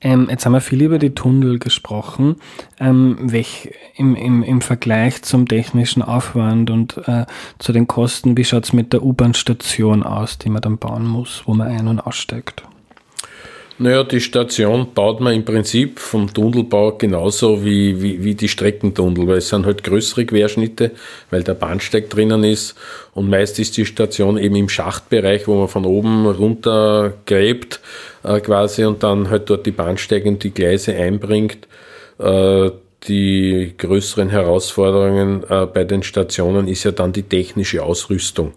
[0.00, 2.36] Ähm, jetzt haben wir viel über die Tunnel gesprochen.
[2.78, 7.24] Ähm, welch, im, im, Im Vergleich zum technischen Aufwand und äh,
[7.58, 11.42] zu den Kosten, wie schaut es mit der U-Bahn-Station aus, die man dann bauen muss,
[11.46, 12.64] wo man ein- und aussteigt?
[13.76, 19.26] Naja, die Station baut man im Prinzip vom Tunnelbau genauso wie, wie, wie die Streckentunnel,
[19.26, 20.92] weil es sind halt größere Querschnitte,
[21.30, 22.76] weil der Bahnsteig drinnen ist
[23.14, 27.80] und meist ist die Station eben im Schachtbereich, wo man von oben runter gräbt
[28.22, 31.66] äh, quasi und dann halt dort die Bahnsteige und die Gleise einbringt.
[32.20, 32.70] Äh,
[33.08, 38.52] die größeren Herausforderungen äh, bei den Stationen ist ja dann die technische Ausrüstung.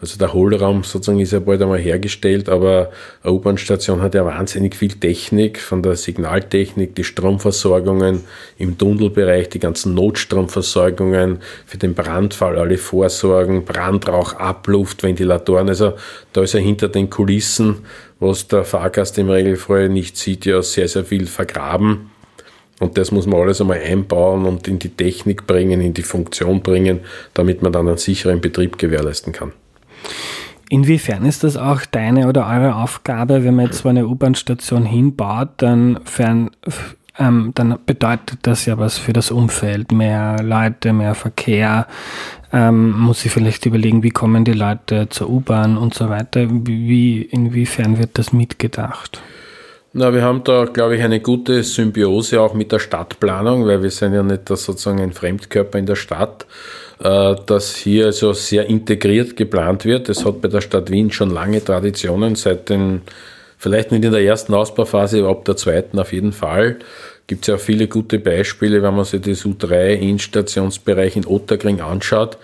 [0.00, 2.90] Also der Hohlraum sozusagen ist ja bald einmal hergestellt, aber
[3.22, 8.20] eine U-Bahn-Station hat ja wahnsinnig viel Technik, von der Signaltechnik, die Stromversorgungen
[8.56, 15.68] im Tunnelbereich, die ganzen Notstromversorgungen für den Brandfall, alle Vorsorgen, Brandrauch, Abluft, Ventilatoren.
[15.68, 15.92] Also
[16.32, 17.80] da ist ja hinter den Kulissen,
[18.20, 22.10] was der Fahrgast im Regelfall nicht sieht, ja sehr, sehr viel vergraben.
[22.78, 26.62] Und das muss man alles einmal einbauen und in die Technik bringen, in die Funktion
[26.62, 27.00] bringen,
[27.34, 29.52] damit man dann einen sicheren Betrieb gewährleisten kann.
[30.68, 35.48] Inwiefern ist das auch deine oder eure Aufgabe, wenn man jetzt so eine U-Bahn-Station hinbaut,
[35.56, 36.52] dann, fern,
[37.18, 41.88] ähm, dann bedeutet das ja was für das Umfeld, mehr Leute, mehr Verkehr,
[42.52, 46.46] ähm, muss ich vielleicht überlegen, wie kommen die Leute zur U-Bahn und so weiter.
[46.48, 49.20] Wie, inwiefern wird das mitgedacht?
[49.92, 53.90] Na, wir haben da, glaube ich, eine gute Symbiose auch mit der Stadtplanung, weil wir
[53.90, 56.46] sind ja nicht sozusagen ein Fremdkörper in der Stadt,
[57.00, 60.08] dass hier also sehr integriert geplant wird.
[60.08, 63.02] Es hat bei der Stadt Wien schon lange Traditionen, seit den,
[63.56, 66.78] vielleicht nicht in der ersten Ausbauphase, aber ab der zweiten auf jeden Fall.
[67.26, 72.36] Gibt es ja viele gute Beispiele, wenn man sich das U3-Instationsbereich in Otterkring anschaut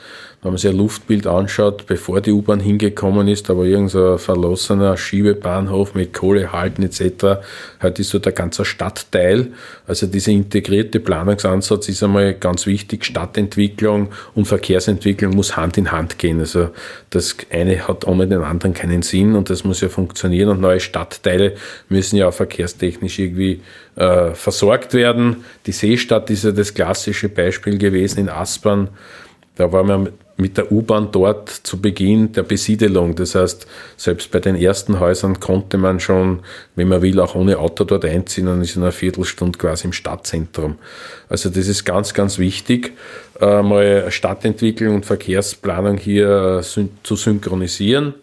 [0.47, 5.95] wenn man sich ein Luftbild anschaut, bevor die U-Bahn hingekommen ist, aber irgendein verlassener Schiebebahnhof
[5.95, 7.43] mit Kohlehalten etc.,
[7.81, 9.49] halt ist so der ganze Stadtteil.
[9.89, 13.05] Also dieser integrierte Planungsansatz ist einmal ganz wichtig.
[13.05, 16.39] Stadtentwicklung und Verkehrsentwicklung muss Hand in Hand gehen.
[16.39, 16.69] Also
[17.11, 20.79] das eine hat ohne den anderen keinen Sinn und das muss ja funktionieren und neue
[20.79, 21.57] Stadtteile
[21.89, 23.63] müssen ja auch verkehrstechnisch irgendwie
[23.97, 25.45] äh, versorgt werden.
[25.67, 28.91] Die Seestadt ist ja das klassische Beispiel gewesen in Aspern.
[29.57, 33.14] Da war man mit der U-Bahn dort zu Beginn der Besiedelung.
[33.14, 36.40] Das heißt, selbst bei den ersten Häusern konnte man schon,
[36.75, 39.92] wenn man will, auch ohne Auto dort einziehen und ist in einer Viertelstunde quasi im
[39.92, 40.77] Stadtzentrum.
[41.29, 42.92] Also das ist ganz, ganz wichtig,
[43.40, 48.14] äh, mal Stadtentwicklung und Verkehrsplanung hier äh, zu synchronisieren.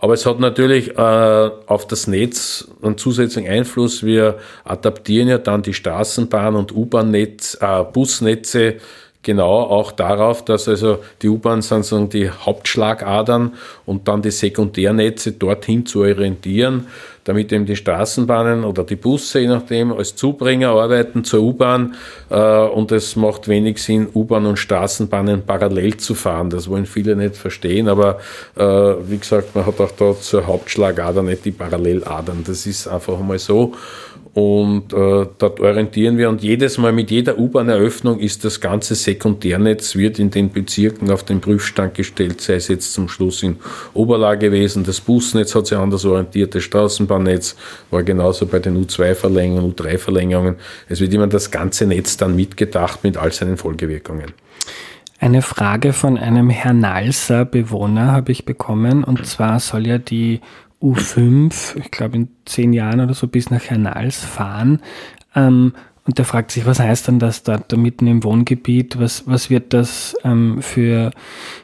[0.00, 4.04] Aber es hat natürlich äh, auf das Netz einen zusätzlichen Einfluss.
[4.04, 8.76] Wir adaptieren ja dann die Straßenbahn- und U-Bahn-Netz, äh, Busnetze
[9.28, 13.52] genau auch darauf, dass also die U-Bahn sind die Hauptschlagadern
[13.84, 16.86] und dann die Sekundärnetze dorthin zu orientieren,
[17.24, 21.94] damit eben die Straßenbahnen oder die Busse, je nachdem, als Zubringer arbeiten zur U-Bahn
[22.30, 26.48] äh, und es macht wenig Sinn, U-Bahn und Straßenbahnen parallel zu fahren.
[26.48, 28.20] Das wollen viele nicht verstehen, aber
[28.56, 32.44] äh, wie gesagt, man hat auch da zur Hauptschlagader nicht die Paralleladern.
[32.46, 33.74] Das ist einfach mal so.
[34.34, 39.96] Und äh, dort orientieren wir und jedes Mal mit jeder U-Bahn-Eröffnung ist das ganze Sekundärnetz
[39.96, 43.56] wird in den Bezirken auf den Prüfstand gestellt, sei es jetzt zum Schluss in
[43.94, 44.84] Oberlage gewesen.
[44.84, 47.56] Das Busnetz hat sich anders orientiert, das Straßenbahnnetz
[47.90, 50.56] war genauso bei den U2-Verlängerungen, U3-Verlängerungen.
[50.88, 54.32] Es wird immer das ganze Netz dann mitgedacht mit all seinen Folgewirkungen.
[55.20, 60.40] Eine Frage von einem Herrn Nalser Bewohner habe ich bekommen und zwar soll ja die
[60.82, 64.80] U5, ich glaube in zehn Jahren oder so, bis nach Hernals fahren.
[65.34, 65.72] Ähm,
[66.08, 68.98] und der fragt sich, was heißt denn das dort da mitten im Wohngebiet?
[68.98, 71.10] Was, was wird das ähm, für,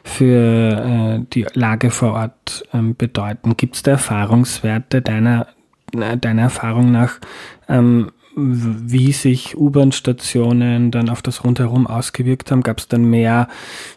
[0.03, 3.57] für äh, die Lage vor Ort ähm, bedeuten?
[3.57, 5.47] Gibt es da Erfahrungswerte deiner,
[5.91, 7.19] deiner Erfahrung nach,
[7.67, 12.61] ähm, wie sich U-Bahn-Stationen dann auf das Rundherum ausgewirkt haben?
[12.61, 13.47] Gab es dann mehr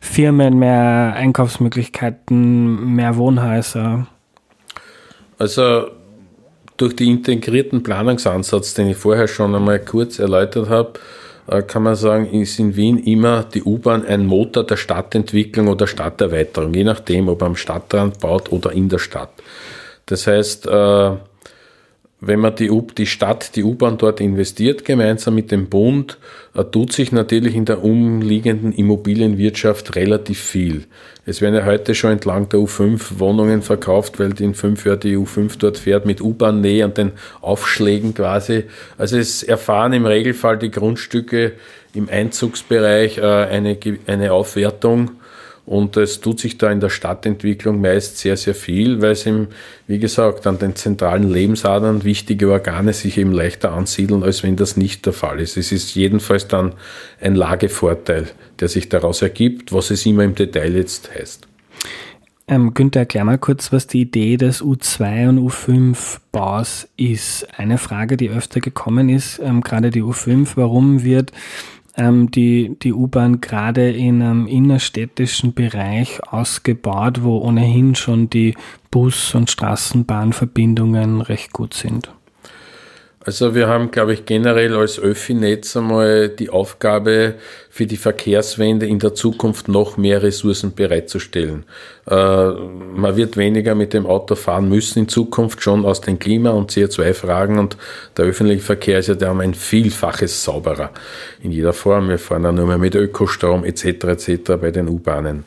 [0.01, 4.07] Firmen, mehr Einkaufsmöglichkeiten, mehr Wohnhäuser?
[5.39, 5.91] Also
[6.77, 10.93] durch den integrierten Planungsansatz, den ich vorher schon einmal kurz erläutert habe,
[11.49, 15.87] äh, kann man sagen, ist in Wien immer die U-Bahn ein Motor der Stadtentwicklung oder
[15.87, 19.31] Stadterweiterung, je nachdem, ob am Stadtrand baut oder in der Stadt.
[20.07, 21.11] Das heißt, äh,
[22.21, 26.19] wenn man die, die Stadt, die U-Bahn dort investiert, gemeinsam mit dem Bund,
[26.55, 30.85] äh, tut sich natürlich in der umliegenden Immobilienwirtschaft relativ viel.
[31.27, 35.17] Es werden ja heute schon entlang der U5 Wohnungen verkauft, weil in fünf Jahren die
[35.17, 38.65] U5 dort fährt mit U-Bahn-Nähe und den Aufschlägen quasi.
[38.97, 41.53] Also es erfahren im Regelfall die Grundstücke
[41.95, 45.13] im Einzugsbereich äh, eine, eine Aufwertung
[45.69, 49.49] und es tut sich da in der Stadtentwicklung meist sehr, sehr viel, weil es eben,
[49.87, 54.79] wie gesagt, an den zentralen Lebensadern wichtige Organe sich eben leichter ansiedeln, als wenn das
[54.79, 55.59] nicht der Fall ist.
[55.59, 56.73] Es ist jedenfalls dann
[57.21, 58.29] ein Lagevorteil,
[58.61, 61.47] der sich daraus ergibt, was es immer im Detail jetzt heißt.
[62.51, 67.47] Ähm, Günther, erklär mal kurz, was die Idee des U2 und U5-Baus ist.
[67.59, 71.33] Eine Frage, die öfter gekommen ist, ähm, gerade die U5, warum wird
[71.99, 78.55] ähm, die, die U-Bahn gerade in einem innerstädtischen Bereich ausgebaut, wo ohnehin schon die
[78.91, 82.11] Bus- und Straßenbahnverbindungen recht gut sind.
[83.29, 87.35] Also wir haben, glaube ich, generell als Öffi-Netz einmal die Aufgabe,
[87.69, 91.65] für die Verkehrswende in der Zukunft noch mehr Ressourcen bereitzustellen.
[92.09, 96.53] Äh, man wird weniger mit dem Auto fahren müssen in Zukunft, schon aus den Klima-
[96.53, 97.77] und CO2-Fragen und
[98.17, 100.91] der öffentliche Verkehr ist ja da ein Vielfaches sauberer
[101.43, 102.09] in jeder Form.
[102.09, 104.05] Wir fahren ja nur mehr mit Ökostrom etc.
[104.05, 104.53] etc.
[104.59, 105.45] bei den U-Bahnen.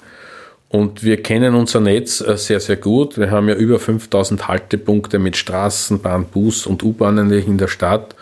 [0.72, 3.18] Und wir kennen unser Netz äh, sehr, sehr gut.
[3.18, 8.16] Wir haben ja über 5000 Haltepunkte mit Straßenbahn, Bus und U-Bahnen in der Stadt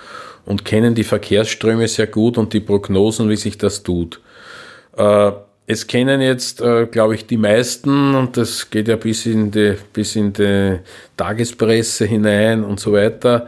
[0.47, 4.19] und kennen die Verkehrsströme sehr gut und die Prognosen, wie sich das tut.
[4.97, 5.31] Äh,
[5.67, 9.75] es kennen jetzt, äh, glaube ich, die meisten, und das geht ja bis in die,
[9.93, 10.79] bis in die
[11.17, 13.45] Tagespresse hinein und so weiter,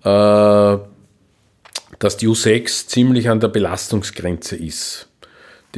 [0.00, 0.80] dass
[2.16, 5.07] die U6 ziemlich an der Belastungsgrenze ist.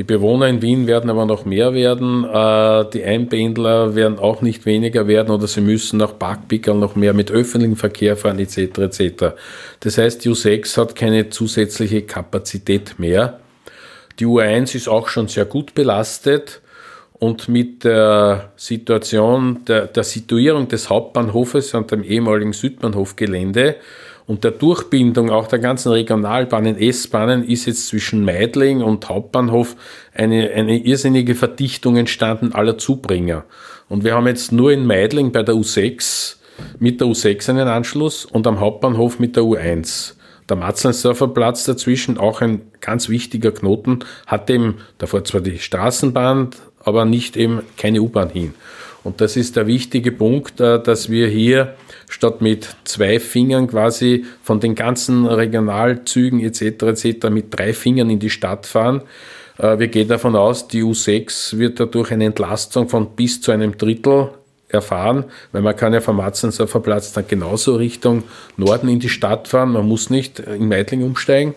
[0.01, 2.25] Die Bewohner in Wien werden aber noch mehr werden.
[2.25, 7.13] Äh, die Einpendler werden auch nicht weniger werden oder sie müssen nach Parkpickerl noch mehr
[7.13, 8.79] mit öffentlichem Verkehr fahren etc.
[8.79, 9.25] etc.
[9.81, 13.41] Das heißt, die U6 hat keine zusätzliche Kapazität mehr.
[14.19, 16.63] Die U1 ist auch schon sehr gut belastet
[17.19, 23.77] und mit der Situation der, der Situierung des Hauptbahnhofes an dem ehemaligen Südbahnhofgelände
[24.31, 29.75] und der Durchbindung auch der ganzen Regionalbahnen, S-Bahnen ist jetzt zwischen Meidling und Hauptbahnhof
[30.15, 33.43] eine, eine irrsinnige Verdichtung entstanden aller Zubringer.
[33.89, 36.37] Und wir haben jetzt nur in Meidling bei der U6
[36.79, 40.13] mit der U6 einen Anschluss und am Hauptbahnhof mit der U1.
[40.49, 46.51] Der Matzleinsdorfer Platz dazwischen, auch ein ganz wichtiger Knoten, hat eben davor zwar die Straßenbahn,
[46.85, 48.55] aber nicht eben keine U-Bahn hin.
[49.03, 51.75] Und das ist der wichtige Punkt, äh, dass wir hier
[52.09, 56.83] statt mit zwei Fingern quasi von den ganzen Regionalzügen etc.
[56.83, 57.31] etc.
[57.31, 59.03] mit drei Fingern in die Stadt fahren.
[59.59, 63.77] Äh, wir gehen davon aus, die U6 wird dadurch eine Entlastung von bis zu einem
[63.79, 64.31] Drittel
[64.69, 68.23] erfahren, weil man kann ja vom Matzensdorfer Platz dann genauso Richtung
[68.57, 69.73] Norden in die Stadt fahren.
[69.73, 71.55] Man muss nicht in Meidling umsteigen.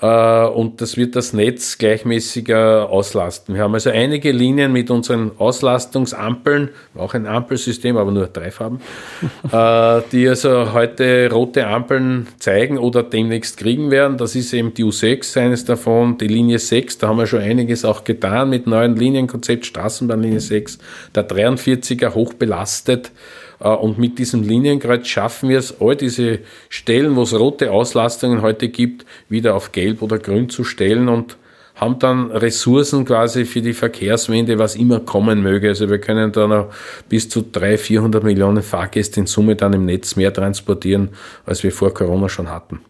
[0.00, 3.54] Äh, und das wird das Netz gleichmäßiger auslasten.
[3.54, 8.80] Wir haben also einige Linien mit unseren Auslastungsampeln, auch ein Ampelsystem, aber nur drei Farben,
[9.52, 14.18] äh, die also heute rote Ampeln zeigen oder demnächst kriegen werden.
[14.18, 17.84] Das ist eben die U6, eines davon, die Linie 6, da haben wir schon einiges
[17.84, 20.78] auch getan mit neuen Linienkonzept, Straßenbahnlinie 6,
[21.14, 23.06] der 43er hoch belastet.
[23.08, 28.42] Äh, und mit diesem Linienkreuz schaffen wir es, all diese Stellen, wo es rote Auslastungen
[28.42, 31.36] heute gibt, wieder auf gelb oder grün zu stellen und
[31.74, 35.68] haben dann Ressourcen quasi für die Verkehrswende, was immer kommen möge.
[35.68, 36.72] Also wir können da noch
[37.08, 41.10] bis zu 300, 400 Millionen Fahrgäste in Summe dann im Netz mehr transportieren,
[41.46, 42.80] als wir vor Corona schon hatten.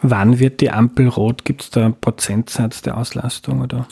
[0.00, 1.44] Wann wird die Ampel rot?
[1.44, 3.86] Gibt es da einen Prozentsatz der Auslastung oder?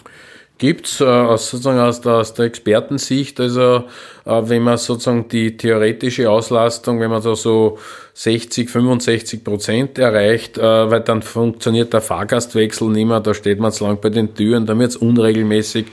[0.61, 3.85] Gibt es äh, aus, sozusagen aus der, aus der Expertensicht, also
[4.27, 7.79] äh, wenn man sozusagen die theoretische Auslastung, wenn man da so
[8.13, 13.73] 60, 65 Prozent erreicht, äh, weil dann funktioniert der Fahrgastwechsel nicht mehr, da steht man
[13.73, 15.87] zu lang bei den Türen, dann wird es unregelmäßig.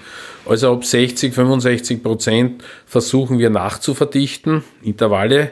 [0.45, 5.51] Also ab 60, 65 Prozent versuchen wir nachzuverdichten, Intervalle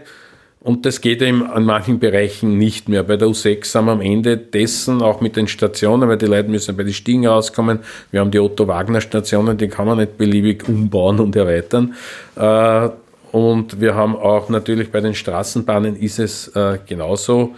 [0.66, 3.04] und das geht eben an manchen Bereichen nicht mehr.
[3.04, 6.50] Bei der U6 sind wir am Ende dessen, auch mit den Stationen, weil die Leute
[6.50, 7.82] müssen bei den Stiegen rauskommen.
[8.10, 11.94] Wir haben die Otto-Wagner-Stationen, die kann man nicht beliebig umbauen und erweitern.
[12.36, 12.90] Äh,
[13.32, 17.54] und wir haben auch natürlich bei den Straßenbahnen ist es äh, genauso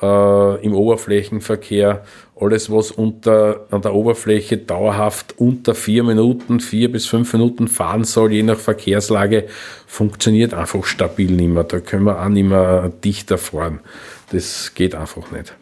[0.00, 2.04] äh, im Oberflächenverkehr
[2.40, 8.04] alles, was unter, an der Oberfläche dauerhaft unter vier Minuten, vier bis fünf Minuten fahren
[8.04, 9.46] soll, je nach Verkehrslage,
[9.86, 11.64] funktioniert einfach stabil nicht mehr.
[11.64, 13.80] Da können wir auch nicht mehr dichter fahren.
[14.32, 15.54] Das geht einfach nicht.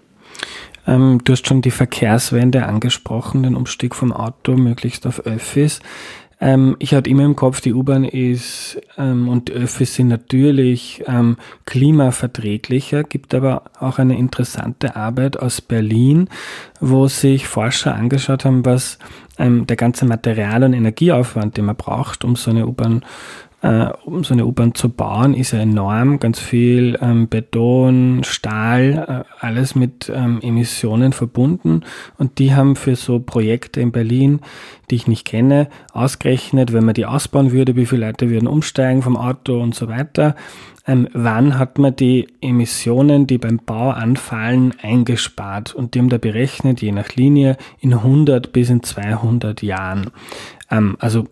[0.86, 5.80] Ähm, du hast schon die Verkehrswende angesprochen, den Umstieg vom Auto möglichst auf Öffis.
[6.40, 11.02] Ähm, ich hatte immer im Kopf, die U-Bahn ist ähm, und die Öffis sind natürlich
[11.06, 16.28] ähm, klimaverträglicher, gibt aber auch eine interessante Arbeit aus Berlin,
[16.80, 18.98] wo sich Forscher angeschaut haben, was
[19.38, 23.04] ähm, der ganze Material- und Energieaufwand, den man braucht, um so eine U-Bahn
[23.60, 26.20] äh, um so eine U-Bahn zu bauen, ist ja enorm.
[26.20, 31.82] Ganz viel ähm, Beton, Stahl, äh, alles mit ähm, Emissionen verbunden.
[32.18, 34.40] Und die haben für so Projekte in Berlin,
[34.90, 39.02] die ich nicht kenne, ausgerechnet, wenn man die ausbauen würde, wie viele Leute würden umsteigen
[39.02, 40.36] vom Auto und so weiter.
[40.86, 45.74] Ähm, wann hat man die Emissionen, die beim Bau anfallen, eingespart?
[45.74, 50.10] Und die haben da berechnet, je nach Linie, in 100 bis in 200 Jahren.
[50.70, 51.26] Ähm, also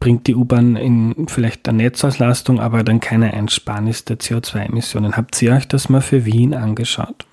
[0.00, 5.16] bringt die U-Bahn in vielleicht eine Netzauslastung, aber dann keine Einsparnis der CO2-Emissionen.
[5.16, 7.26] Habt ihr euch das mal für Wien angeschaut?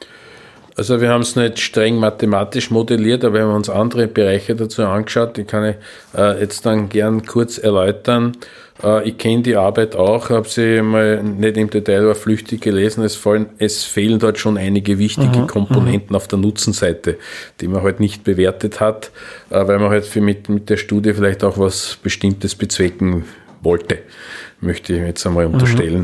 [0.75, 4.83] Also wir haben es nicht streng mathematisch modelliert, aber wir haben uns andere Bereiche dazu
[4.83, 5.37] angeschaut.
[5.37, 5.75] Die kann ich
[6.17, 8.35] äh, jetzt dann gern kurz erläutern.
[8.81, 13.03] Äh, ich kenne die Arbeit auch, habe sie mal nicht im Detail, aber flüchtig gelesen.
[13.03, 16.15] Es, fallen, es fehlen dort schon einige wichtige mhm, Komponenten mhm.
[16.15, 17.17] auf der Nutzenseite,
[17.61, 19.11] die man halt nicht bewertet hat,
[19.49, 23.25] äh, weil man halt mit, mit der Studie vielleicht auch was Bestimmtes bezwecken
[23.61, 23.99] wollte,
[24.61, 25.53] möchte ich jetzt einmal mhm.
[25.53, 25.99] unterstellen.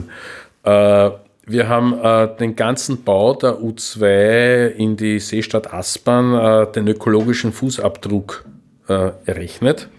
[0.66, 1.12] Mhm.
[1.50, 7.54] Wir haben äh, den ganzen Bau der U2 in die Seestadt Aspern, äh, den ökologischen
[7.54, 8.46] Fußabdruck
[8.88, 9.90] äh, errechnet.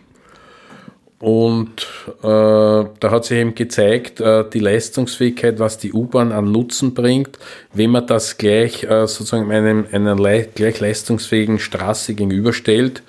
[1.21, 1.87] Und
[2.23, 7.39] äh, da hat sich eben gezeigt, äh, die Leistungsfähigkeit, was die U-Bahn an Nutzen bringt,
[7.75, 13.03] wenn man das gleich äh, sozusagen einem, einer gleich leistungsfähigen Straße gegenüberstellt,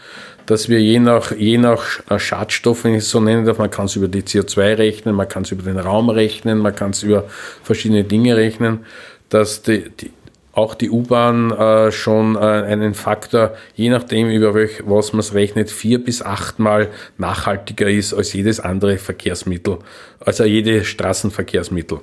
[0.46, 3.72] dass wir je nach, je nach äh, Schadstoff, wenn ich es so nennen darf, man
[3.72, 6.92] kann es über die CO2 rechnen, man kann es über den Raum rechnen, man kann
[6.92, 7.24] es über
[7.64, 8.86] verschiedene Dinge rechnen,
[9.30, 10.12] dass die, die
[10.54, 15.34] auch die U-Bahn äh, schon äh, einen Faktor, je nachdem über welch, was man es
[15.34, 19.78] rechnet, vier bis achtmal nachhaltiger ist als jedes andere Verkehrsmittel,
[20.20, 22.00] also jedes Straßenverkehrsmittel.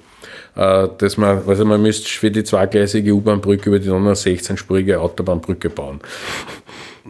[0.57, 5.69] Äh, dass man, also man müsste für die zweigleisige U-Bahn-Brücke über die noch 16-spurige Autobahnbrücke
[5.69, 6.01] bauen.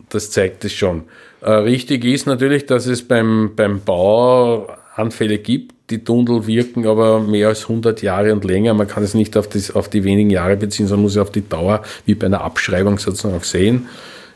[0.08, 1.04] Das zeigt es schon.
[1.40, 5.77] Äh, richtig ist natürlich, dass es beim, beim Bau Anfälle gibt.
[5.90, 8.74] Die Tunnel wirken aber mehr als 100 Jahre und länger.
[8.74, 11.32] Man kann es nicht auf, das, auf die wenigen Jahre beziehen, sondern muss es auf
[11.32, 13.88] die Dauer, wie bei einer Abschreibung sozusagen auch sehen.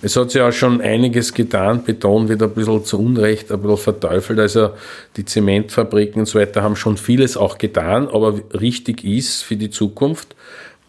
[0.05, 1.85] Es hat sich auch schon einiges getan.
[1.85, 4.41] Beton wird ein bisschen zu Unrecht, ein bisschen verteufelt.
[4.41, 4.71] Also
[5.17, 9.71] die Zementfabriken und so weiter haben schon vieles auch getan, aber richtig ist für die
[9.71, 10.35] Zukunft,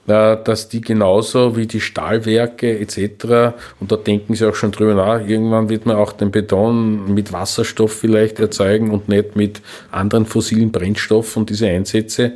[0.05, 5.25] dass die genauso wie die Stahlwerke etc., und da denken sie auch schon drüber nach,
[5.25, 9.61] irgendwann wird man auch den Beton mit Wasserstoff vielleicht erzeugen und nicht mit
[9.91, 12.33] anderen fossilen Brennstoffen und diese Einsätze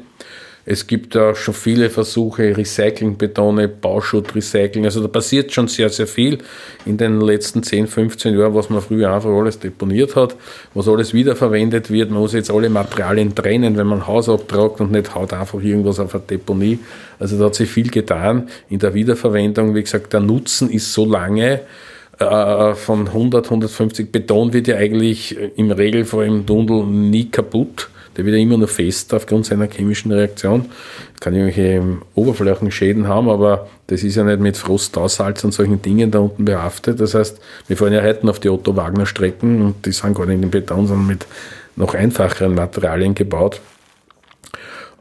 [0.69, 4.83] es gibt auch schon viele Versuche, Recyclingbetone, Bauschutt, Recycling.
[4.83, 6.39] Also da passiert schon sehr, sehr viel
[6.85, 10.35] in den letzten 10, 15 Jahren, was man früher einfach alles deponiert hat,
[10.73, 12.11] was alles wiederverwendet wird.
[12.11, 15.61] Man muss jetzt alle Materialien trennen, wenn man ein Haus abtragt und nicht haut einfach
[15.61, 16.79] irgendwas auf eine Deponie.
[17.17, 19.73] Also da hat sich viel getan in der Wiederverwendung.
[19.73, 21.61] Wie gesagt, der Nutzen ist so lange,
[22.19, 28.25] äh, von 100, 150 Beton wird ja eigentlich im Regelfall im Tunnel nie kaputt der
[28.25, 30.65] wird ja immer nur fest aufgrund seiner chemischen Reaktion.
[31.19, 31.83] Kann irgendwelche
[32.15, 36.43] Oberflächenschäden haben, aber das ist ja nicht mit Frost, Aussalz und solchen Dingen da unten
[36.43, 36.99] behaftet.
[36.99, 40.49] Das heißt, wir fahren ja heute auf die Otto-Wagner-Strecken und die sind gar nicht in
[40.49, 41.25] Beton, sondern mit
[41.75, 43.61] noch einfacheren Materialien gebaut.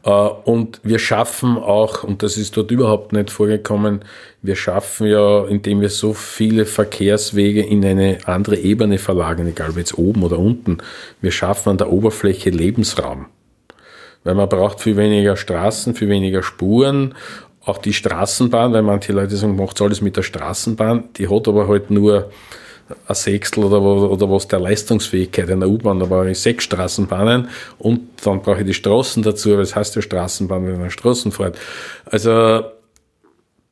[0.07, 3.99] Äh, und wir schaffen auch, und das ist dort überhaupt nicht vorgekommen,
[4.41, 9.77] wir schaffen ja, indem wir so viele Verkehrswege in eine andere Ebene verlagern, egal ob
[9.77, 10.77] jetzt oben oder unten,
[11.21, 13.25] wir schaffen an der Oberfläche Lebensraum.
[14.23, 17.13] Weil man braucht viel weniger Straßen, viel weniger Spuren
[17.65, 21.67] auch die Straßenbahn, weil manche Leute sagen, macht alles mit der Straßenbahn, die hat aber
[21.67, 22.31] halt nur
[23.07, 28.01] ein Sechstel oder, oder was der Leistungsfähigkeit einer U-Bahn, da brauche ich sechs Straßenbahnen und
[28.23, 31.57] dann brauche ich die Straßen dazu, weil es heißt ja Straßenbahn, wenn man Straßen fährt.
[32.05, 32.63] Also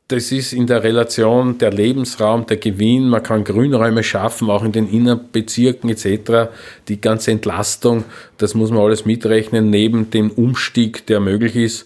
[0.07, 4.71] das ist in der Relation der Lebensraum, der Gewinn, man kann Grünräume schaffen, auch in
[4.71, 6.51] den Innenbezirken etc.
[6.87, 8.03] Die ganze Entlastung,
[8.37, 11.85] das muss man alles mitrechnen, neben dem Umstieg, der möglich ist.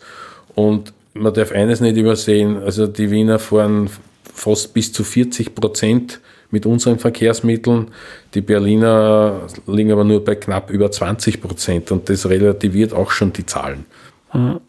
[0.53, 3.89] Und man darf eines nicht übersehen, also die Wiener fahren
[4.33, 6.19] fast bis zu 40 Prozent
[6.51, 7.89] mit unseren Verkehrsmitteln.
[8.33, 13.33] Die Berliner liegen aber nur bei knapp über 20 Prozent und das relativiert auch schon
[13.33, 13.85] die Zahlen.
[14.33, 14.59] Mhm.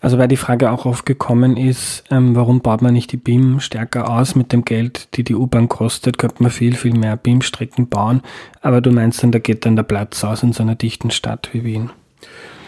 [0.00, 4.08] Also weil die Frage auch aufgekommen ist, ähm, warum baut man nicht die BIM stärker
[4.08, 8.22] aus mit dem Geld, die die U-Bahn kostet, könnte man viel, viel mehr BIM-Strecken bauen.
[8.60, 11.50] Aber du meinst dann, da geht dann der Platz aus in so einer dichten Stadt
[11.52, 11.90] wie Wien.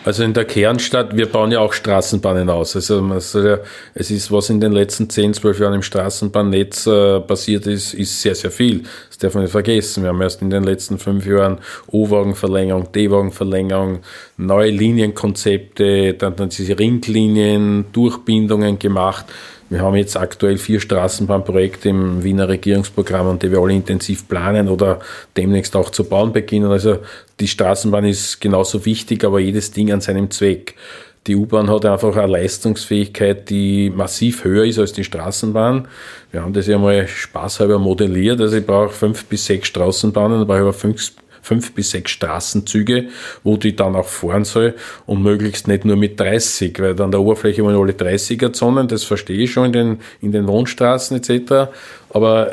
[0.06, 2.76] Also in der Kernstadt, wir bauen ja auch Straßenbahnen aus.
[2.76, 7.92] Also, es ist, was in den letzten 10, 12 Jahren im Straßenbahnnetz äh, passiert ist,
[7.92, 8.84] ist sehr, sehr viel.
[9.08, 10.04] Das darf man nicht vergessen.
[10.04, 13.98] Wir haben erst in den letzten fünf Jahren O-Wagenverlängerung, D-Wagenverlängerung,
[14.36, 19.26] neue Linienkonzepte, dann, dann diese Ringlinien, Durchbindungen gemacht.
[19.68, 24.68] Wir haben jetzt aktuell vier Straßenbahnprojekte im Wiener Regierungsprogramm und die wir alle intensiv planen
[24.68, 25.00] oder
[25.36, 26.70] demnächst auch zu bauen beginnen.
[26.70, 26.98] Also
[27.40, 30.76] die Straßenbahn ist genauso wichtig, aber jedes Ding an seinem Zweck.
[31.26, 35.88] Die U-Bahn hat einfach eine Leistungsfähigkeit, die massiv höher ist als die Straßenbahn.
[36.30, 38.40] Wir haben das ja mal spaßhalber modelliert.
[38.40, 41.12] Also ich brauche fünf bis sechs Straßenbahnen, brauche ich aber fünf
[41.46, 43.08] fünf bis sechs Straßenzüge,
[43.44, 44.74] wo die dann auch fahren soll
[45.06, 49.38] und möglichst nicht nur mit 30, weil dann der Oberfläche wollen alle 30er-Zonen, das verstehe
[49.38, 51.70] ich schon in den, in den Wohnstraßen etc.
[52.10, 52.52] Aber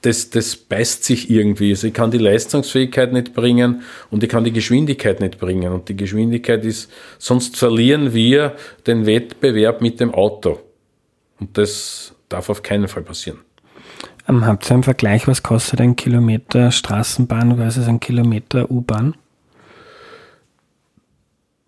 [0.00, 1.70] das, das beißt sich irgendwie.
[1.70, 5.72] Also ich kann die Leistungsfähigkeit nicht bringen und ich kann die Geschwindigkeit nicht bringen.
[5.72, 8.56] Und die Geschwindigkeit ist, sonst verlieren wir
[8.86, 10.60] den Wettbewerb mit dem Auto.
[11.40, 13.40] Und das darf auf keinen Fall passieren.
[14.28, 19.14] Ähm, habt ihr einen Vergleich, was kostet ein Kilometer Straßenbahn versus ein Kilometer U-Bahn?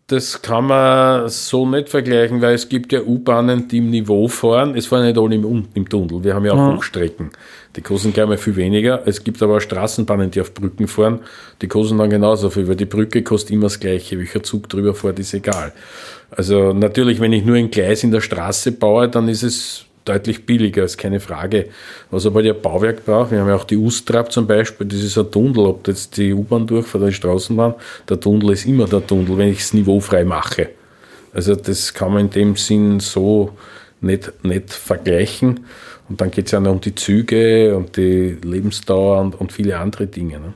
[0.08, 4.76] Das kann man so nicht vergleichen, weil es gibt ja U-Bahnen, die im Niveau fahren.
[4.76, 6.22] Es fahren nicht alle im, im Tunnel.
[6.22, 6.76] Wir haben ja auch ja.
[6.76, 7.30] Hochstrecken.
[7.74, 9.02] Die kosten gleich mal viel weniger.
[9.04, 11.22] Es gibt aber auch Straßenbahnen, die auf Brücken fahren.
[11.60, 14.16] Die kosten dann genauso viel, weil die Brücke kostet immer das Gleiche.
[14.16, 15.72] Welcher Zug drüber fährt, ist egal.
[16.30, 20.46] Also natürlich, wenn ich nur ein Gleis in der Straße baue, dann ist es deutlich
[20.46, 21.66] billiger, ist keine Frage.
[22.10, 25.18] Was aber der Bauwerk braucht, wir haben ja auch die Ustrap zum Beispiel, das ist
[25.18, 27.74] ein Tunnel, ob jetzt die U-Bahn durchfährt oder die Straßenbahn,
[28.08, 30.70] der Tunnel ist immer der Tunnel, wenn ich es niveaufrei mache.
[31.32, 33.50] Also das kann man in dem Sinn so
[34.00, 35.60] nicht, nicht vergleichen.
[36.08, 39.78] Und dann geht es ja noch um die Züge und die Lebensdauer und, und viele
[39.78, 40.38] andere Dinge.
[40.38, 40.54] Ne?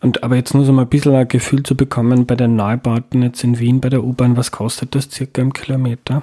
[0.00, 3.22] Und aber jetzt nur so mal ein bisschen ein Gefühl zu bekommen bei den Neubauten
[3.22, 6.22] jetzt in Wien bei der U-Bahn, was kostet das circa im Kilometer?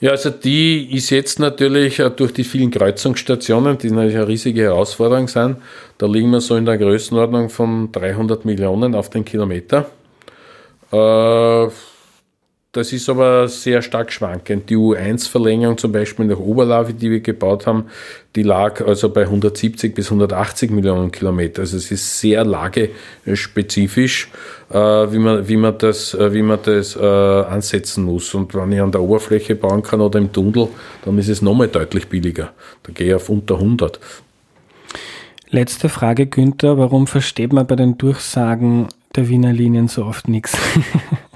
[0.00, 4.62] Ja, also die ist jetzt natürlich äh, durch die vielen Kreuzungsstationen, die natürlich eine riesige
[4.62, 5.56] Herausforderung sind,
[5.98, 9.86] da liegen wir so in der Größenordnung von 300 Millionen auf den Kilometer.
[10.92, 11.66] Äh,
[12.72, 14.68] das ist aber sehr stark schwankend.
[14.68, 17.86] Die U1-Verlängerung zum Beispiel nach Oberlavi, die wir gebaut haben,
[18.36, 21.62] die lag also bei 170 bis 180 Millionen Kilometer.
[21.62, 24.30] Also es ist sehr lagespezifisch,
[24.70, 28.34] äh, wie, man, wie man das, äh, wie man das äh, ansetzen muss.
[28.34, 30.68] Und wenn ich an der Oberfläche bauen kann oder im Tunnel,
[31.06, 32.52] dann ist es nochmal deutlich billiger.
[32.82, 33.98] Da gehe ich auf unter 100.
[35.48, 36.76] Letzte Frage, Günther.
[36.76, 40.58] Warum versteht man bei den Durchsagen der Wiener Linien so oft nichts?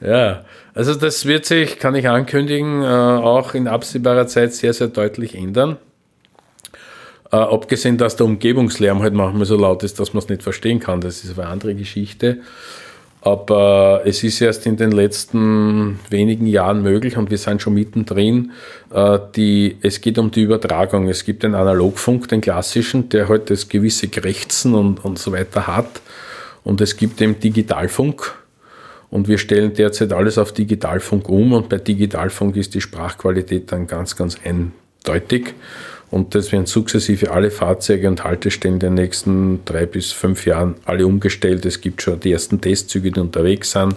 [0.00, 0.44] Ja,
[0.74, 5.34] also das wird sich, kann ich ankündigen, äh, auch in absehbarer Zeit sehr, sehr deutlich
[5.34, 5.78] ändern.
[7.32, 10.80] Äh, abgesehen, dass der Umgebungslärm halt manchmal so laut ist, dass man es nicht verstehen
[10.80, 11.00] kann.
[11.00, 12.38] Das ist eine andere Geschichte.
[13.22, 18.52] Aber es ist erst in den letzten wenigen Jahren möglich und wir sind schon mittendrin.
[18.92, 21.08] Äh, die, es geht um die Übertragung.
[21.08, 25.66] Es gibt den Analogfunk, den klassischen, der halt das gewisse Krächzen und, und so weiter
[25.66, 26.02] hat.
[26.62, 28.34] Und es gibt den Digitalfunk
[29.10, 33.86] und wir stellen derzeit alles auf Digitalfunk um und bei Digitalfunk ist die Sprachqualität dann
[33.86, 35.54] ganz, ganz eindeutig.
[36.10, 40.76] Und das werden sukzessive alle Fahrzeuge und Haltestellen in den nächsten drei bis fünf Jahren
[40.84, 41.66] alle umgestellt.
[41.66, 43.96] Es gibt schon die ersten Testzüge, die unterwegs sind,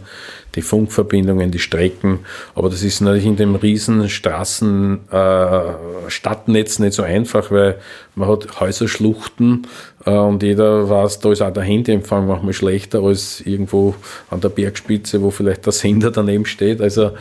[0.55, 2.19] die Funkverbindungen, die Strecken.
[2.55, 5.61] Aber das ist natürlich in dem riesen Straßen, äh,
[6.07, 7.77] Stadtnetz nicht so einfach, weil
[8.15, 9.67] man hat Häuserschluchten
[10.05, 13.93] äh, und jeder weiß, da ist auch der Handyempfang manchmal schlechter als irgendwo
[14.31, 16.81] an der Bergspitze, wo vielleicht der Sender daneben steht.
[16.81, 17.11] Also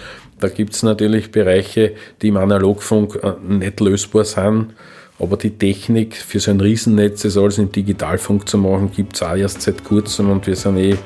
[0.40, 4.74] da gibt es natürlich Bereiche, die im Analogfunk äh, nicht lösbar sind.
[5.18, 9.22] Aber die Technik für so ein Riesennetz, das alles im Digitalfunk zu machen, gibt es
[9.22, 10.96] auch erst seit kurzem und wir sind eh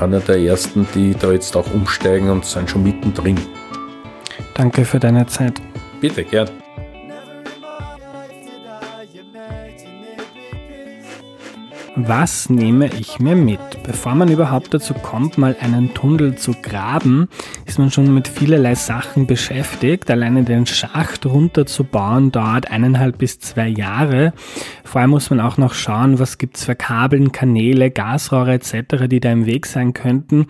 [0.00, 3.38] einer der ersten, die da jetzt auch umsteigen und sind schon mittendrin.
[4.54, 5.60] Danke für deine Zeit.
[6.00, 6.63] Bitte, gern.
[11.96, 13.60] Was nehme ich mir mit?
[13.84, 17.28] Bevor man überhaupt dazu kommt, mal einen Tunnel zu graben,
[17.66, 20.10] ist man schon mit vielerlei Sachen beschäftigt.
[20.10, 24.32] Alleine den Schacht runterzubauen dauert eineinhalb bis zwei Jahre.
[24.82, 29.30] Vorher muss man auch noch schauen, was gibt's für Kabeln, Kanäle, Gasrohre etc., die da
[29.30, 30.46] im Weg sein könnten.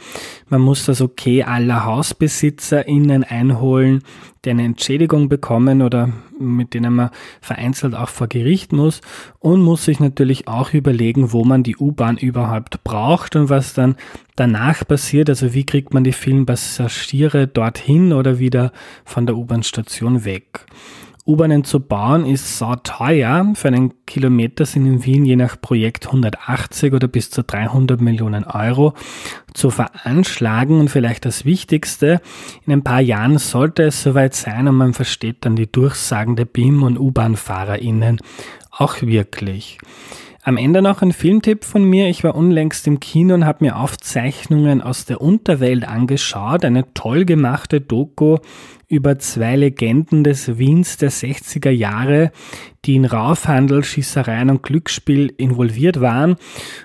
[0.49, 4.01] Man muss das Okay aller HausbesitzerInnen einholen
[4.45, 9.01] die eine Entschädigung bekommen oder mit denen man vereinzelt auch vor Gericht muss
[9.39, 13.97] und muss sich natürlich auch überlegen, wo man die U-Bahn überhaupt braucht und was dann
[14.37, 15.29] danach passiert.
[15.29, 18.73] Also wie kriegt man die vielen Passagiere dorthin oder wieder
[19.05, 20.67] von der U-Bahn-Station weg.
[21.27, 23.51] U-Bahnen zu bauen ist sau teuer.
[23.55, 28.45] Für einen Kilometer sind in Wien je nach Projekt 180 oder bis zu 300 Millionen
[28.45, 28.93] Euro
[29.55, 30.79] zu veranschlagen.
[30.81, 32.21] Und vielleicht das Wichtigste,
[32.67, 36.45] in ein paar Jahren sollte es soweit sein und man versteht dann die Durchsagen der
[36.45, 38.21] BIM- und U-Bahn-FahrerInnen
[38.71, 39.79] auch wirklich.
[40.47, 42.11] Am Ende noch ein Filmtipp von mir.
[42.11, 46.67] Ich war unlängst im Kino und habe mir Aufzeichnungen aus der Unterwelt angeschaut.
[46.67, 48.37] Eine toll gemachte Doku
[48.87, 52.31] über zwei Legenden des Wiens der 60er Jahre,
[52.85, 56.37] die in Raufhandel, Schießereien und Glücksspiel involviert waren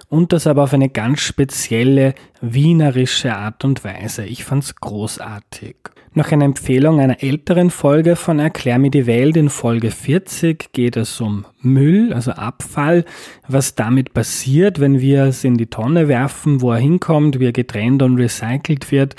[0.07, 4.24] und das aber auf eine ganz spezielle wienerische Art und Weise.
[4.24, 5.76] Ich fand's großartig.
[6.16, 9.38] Noch eine Empfehlung einer älteren Folge von Erklär mir die Welt.
[9.38, 13.05] In Folge 40 geht es um Müll, also Abfall,
[13.47, 17.51] was damit passiert, wenn wir es in die Tonne werfen, wo er hinkommt, wie er
[17.51, 19.16] getrennt und recycelt wird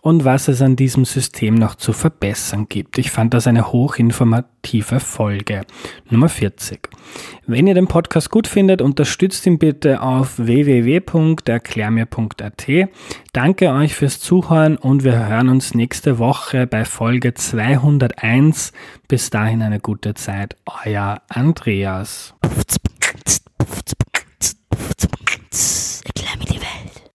[0.00, 2.96] und was es an diesem System noch zu verbessern gibt.
[2.96, 5.66] Ich fand das eine hochinformative Folge.
[6.08, 6.88] Nummer 40.
[7.46, 12.66] Wenn ihr den Podcast gut findet, unterstützt ihn bitte auf www.erklärmir.at.
[13.32, 16.21] Danke euch fürs Zuhören und wir hören uns nächste Woche
[16.68, 18.70] bei Folge 201.
[19.08, 20.56] Bis dahin eine gute Zeit.
[20.84, 22.32] Euer Andreas.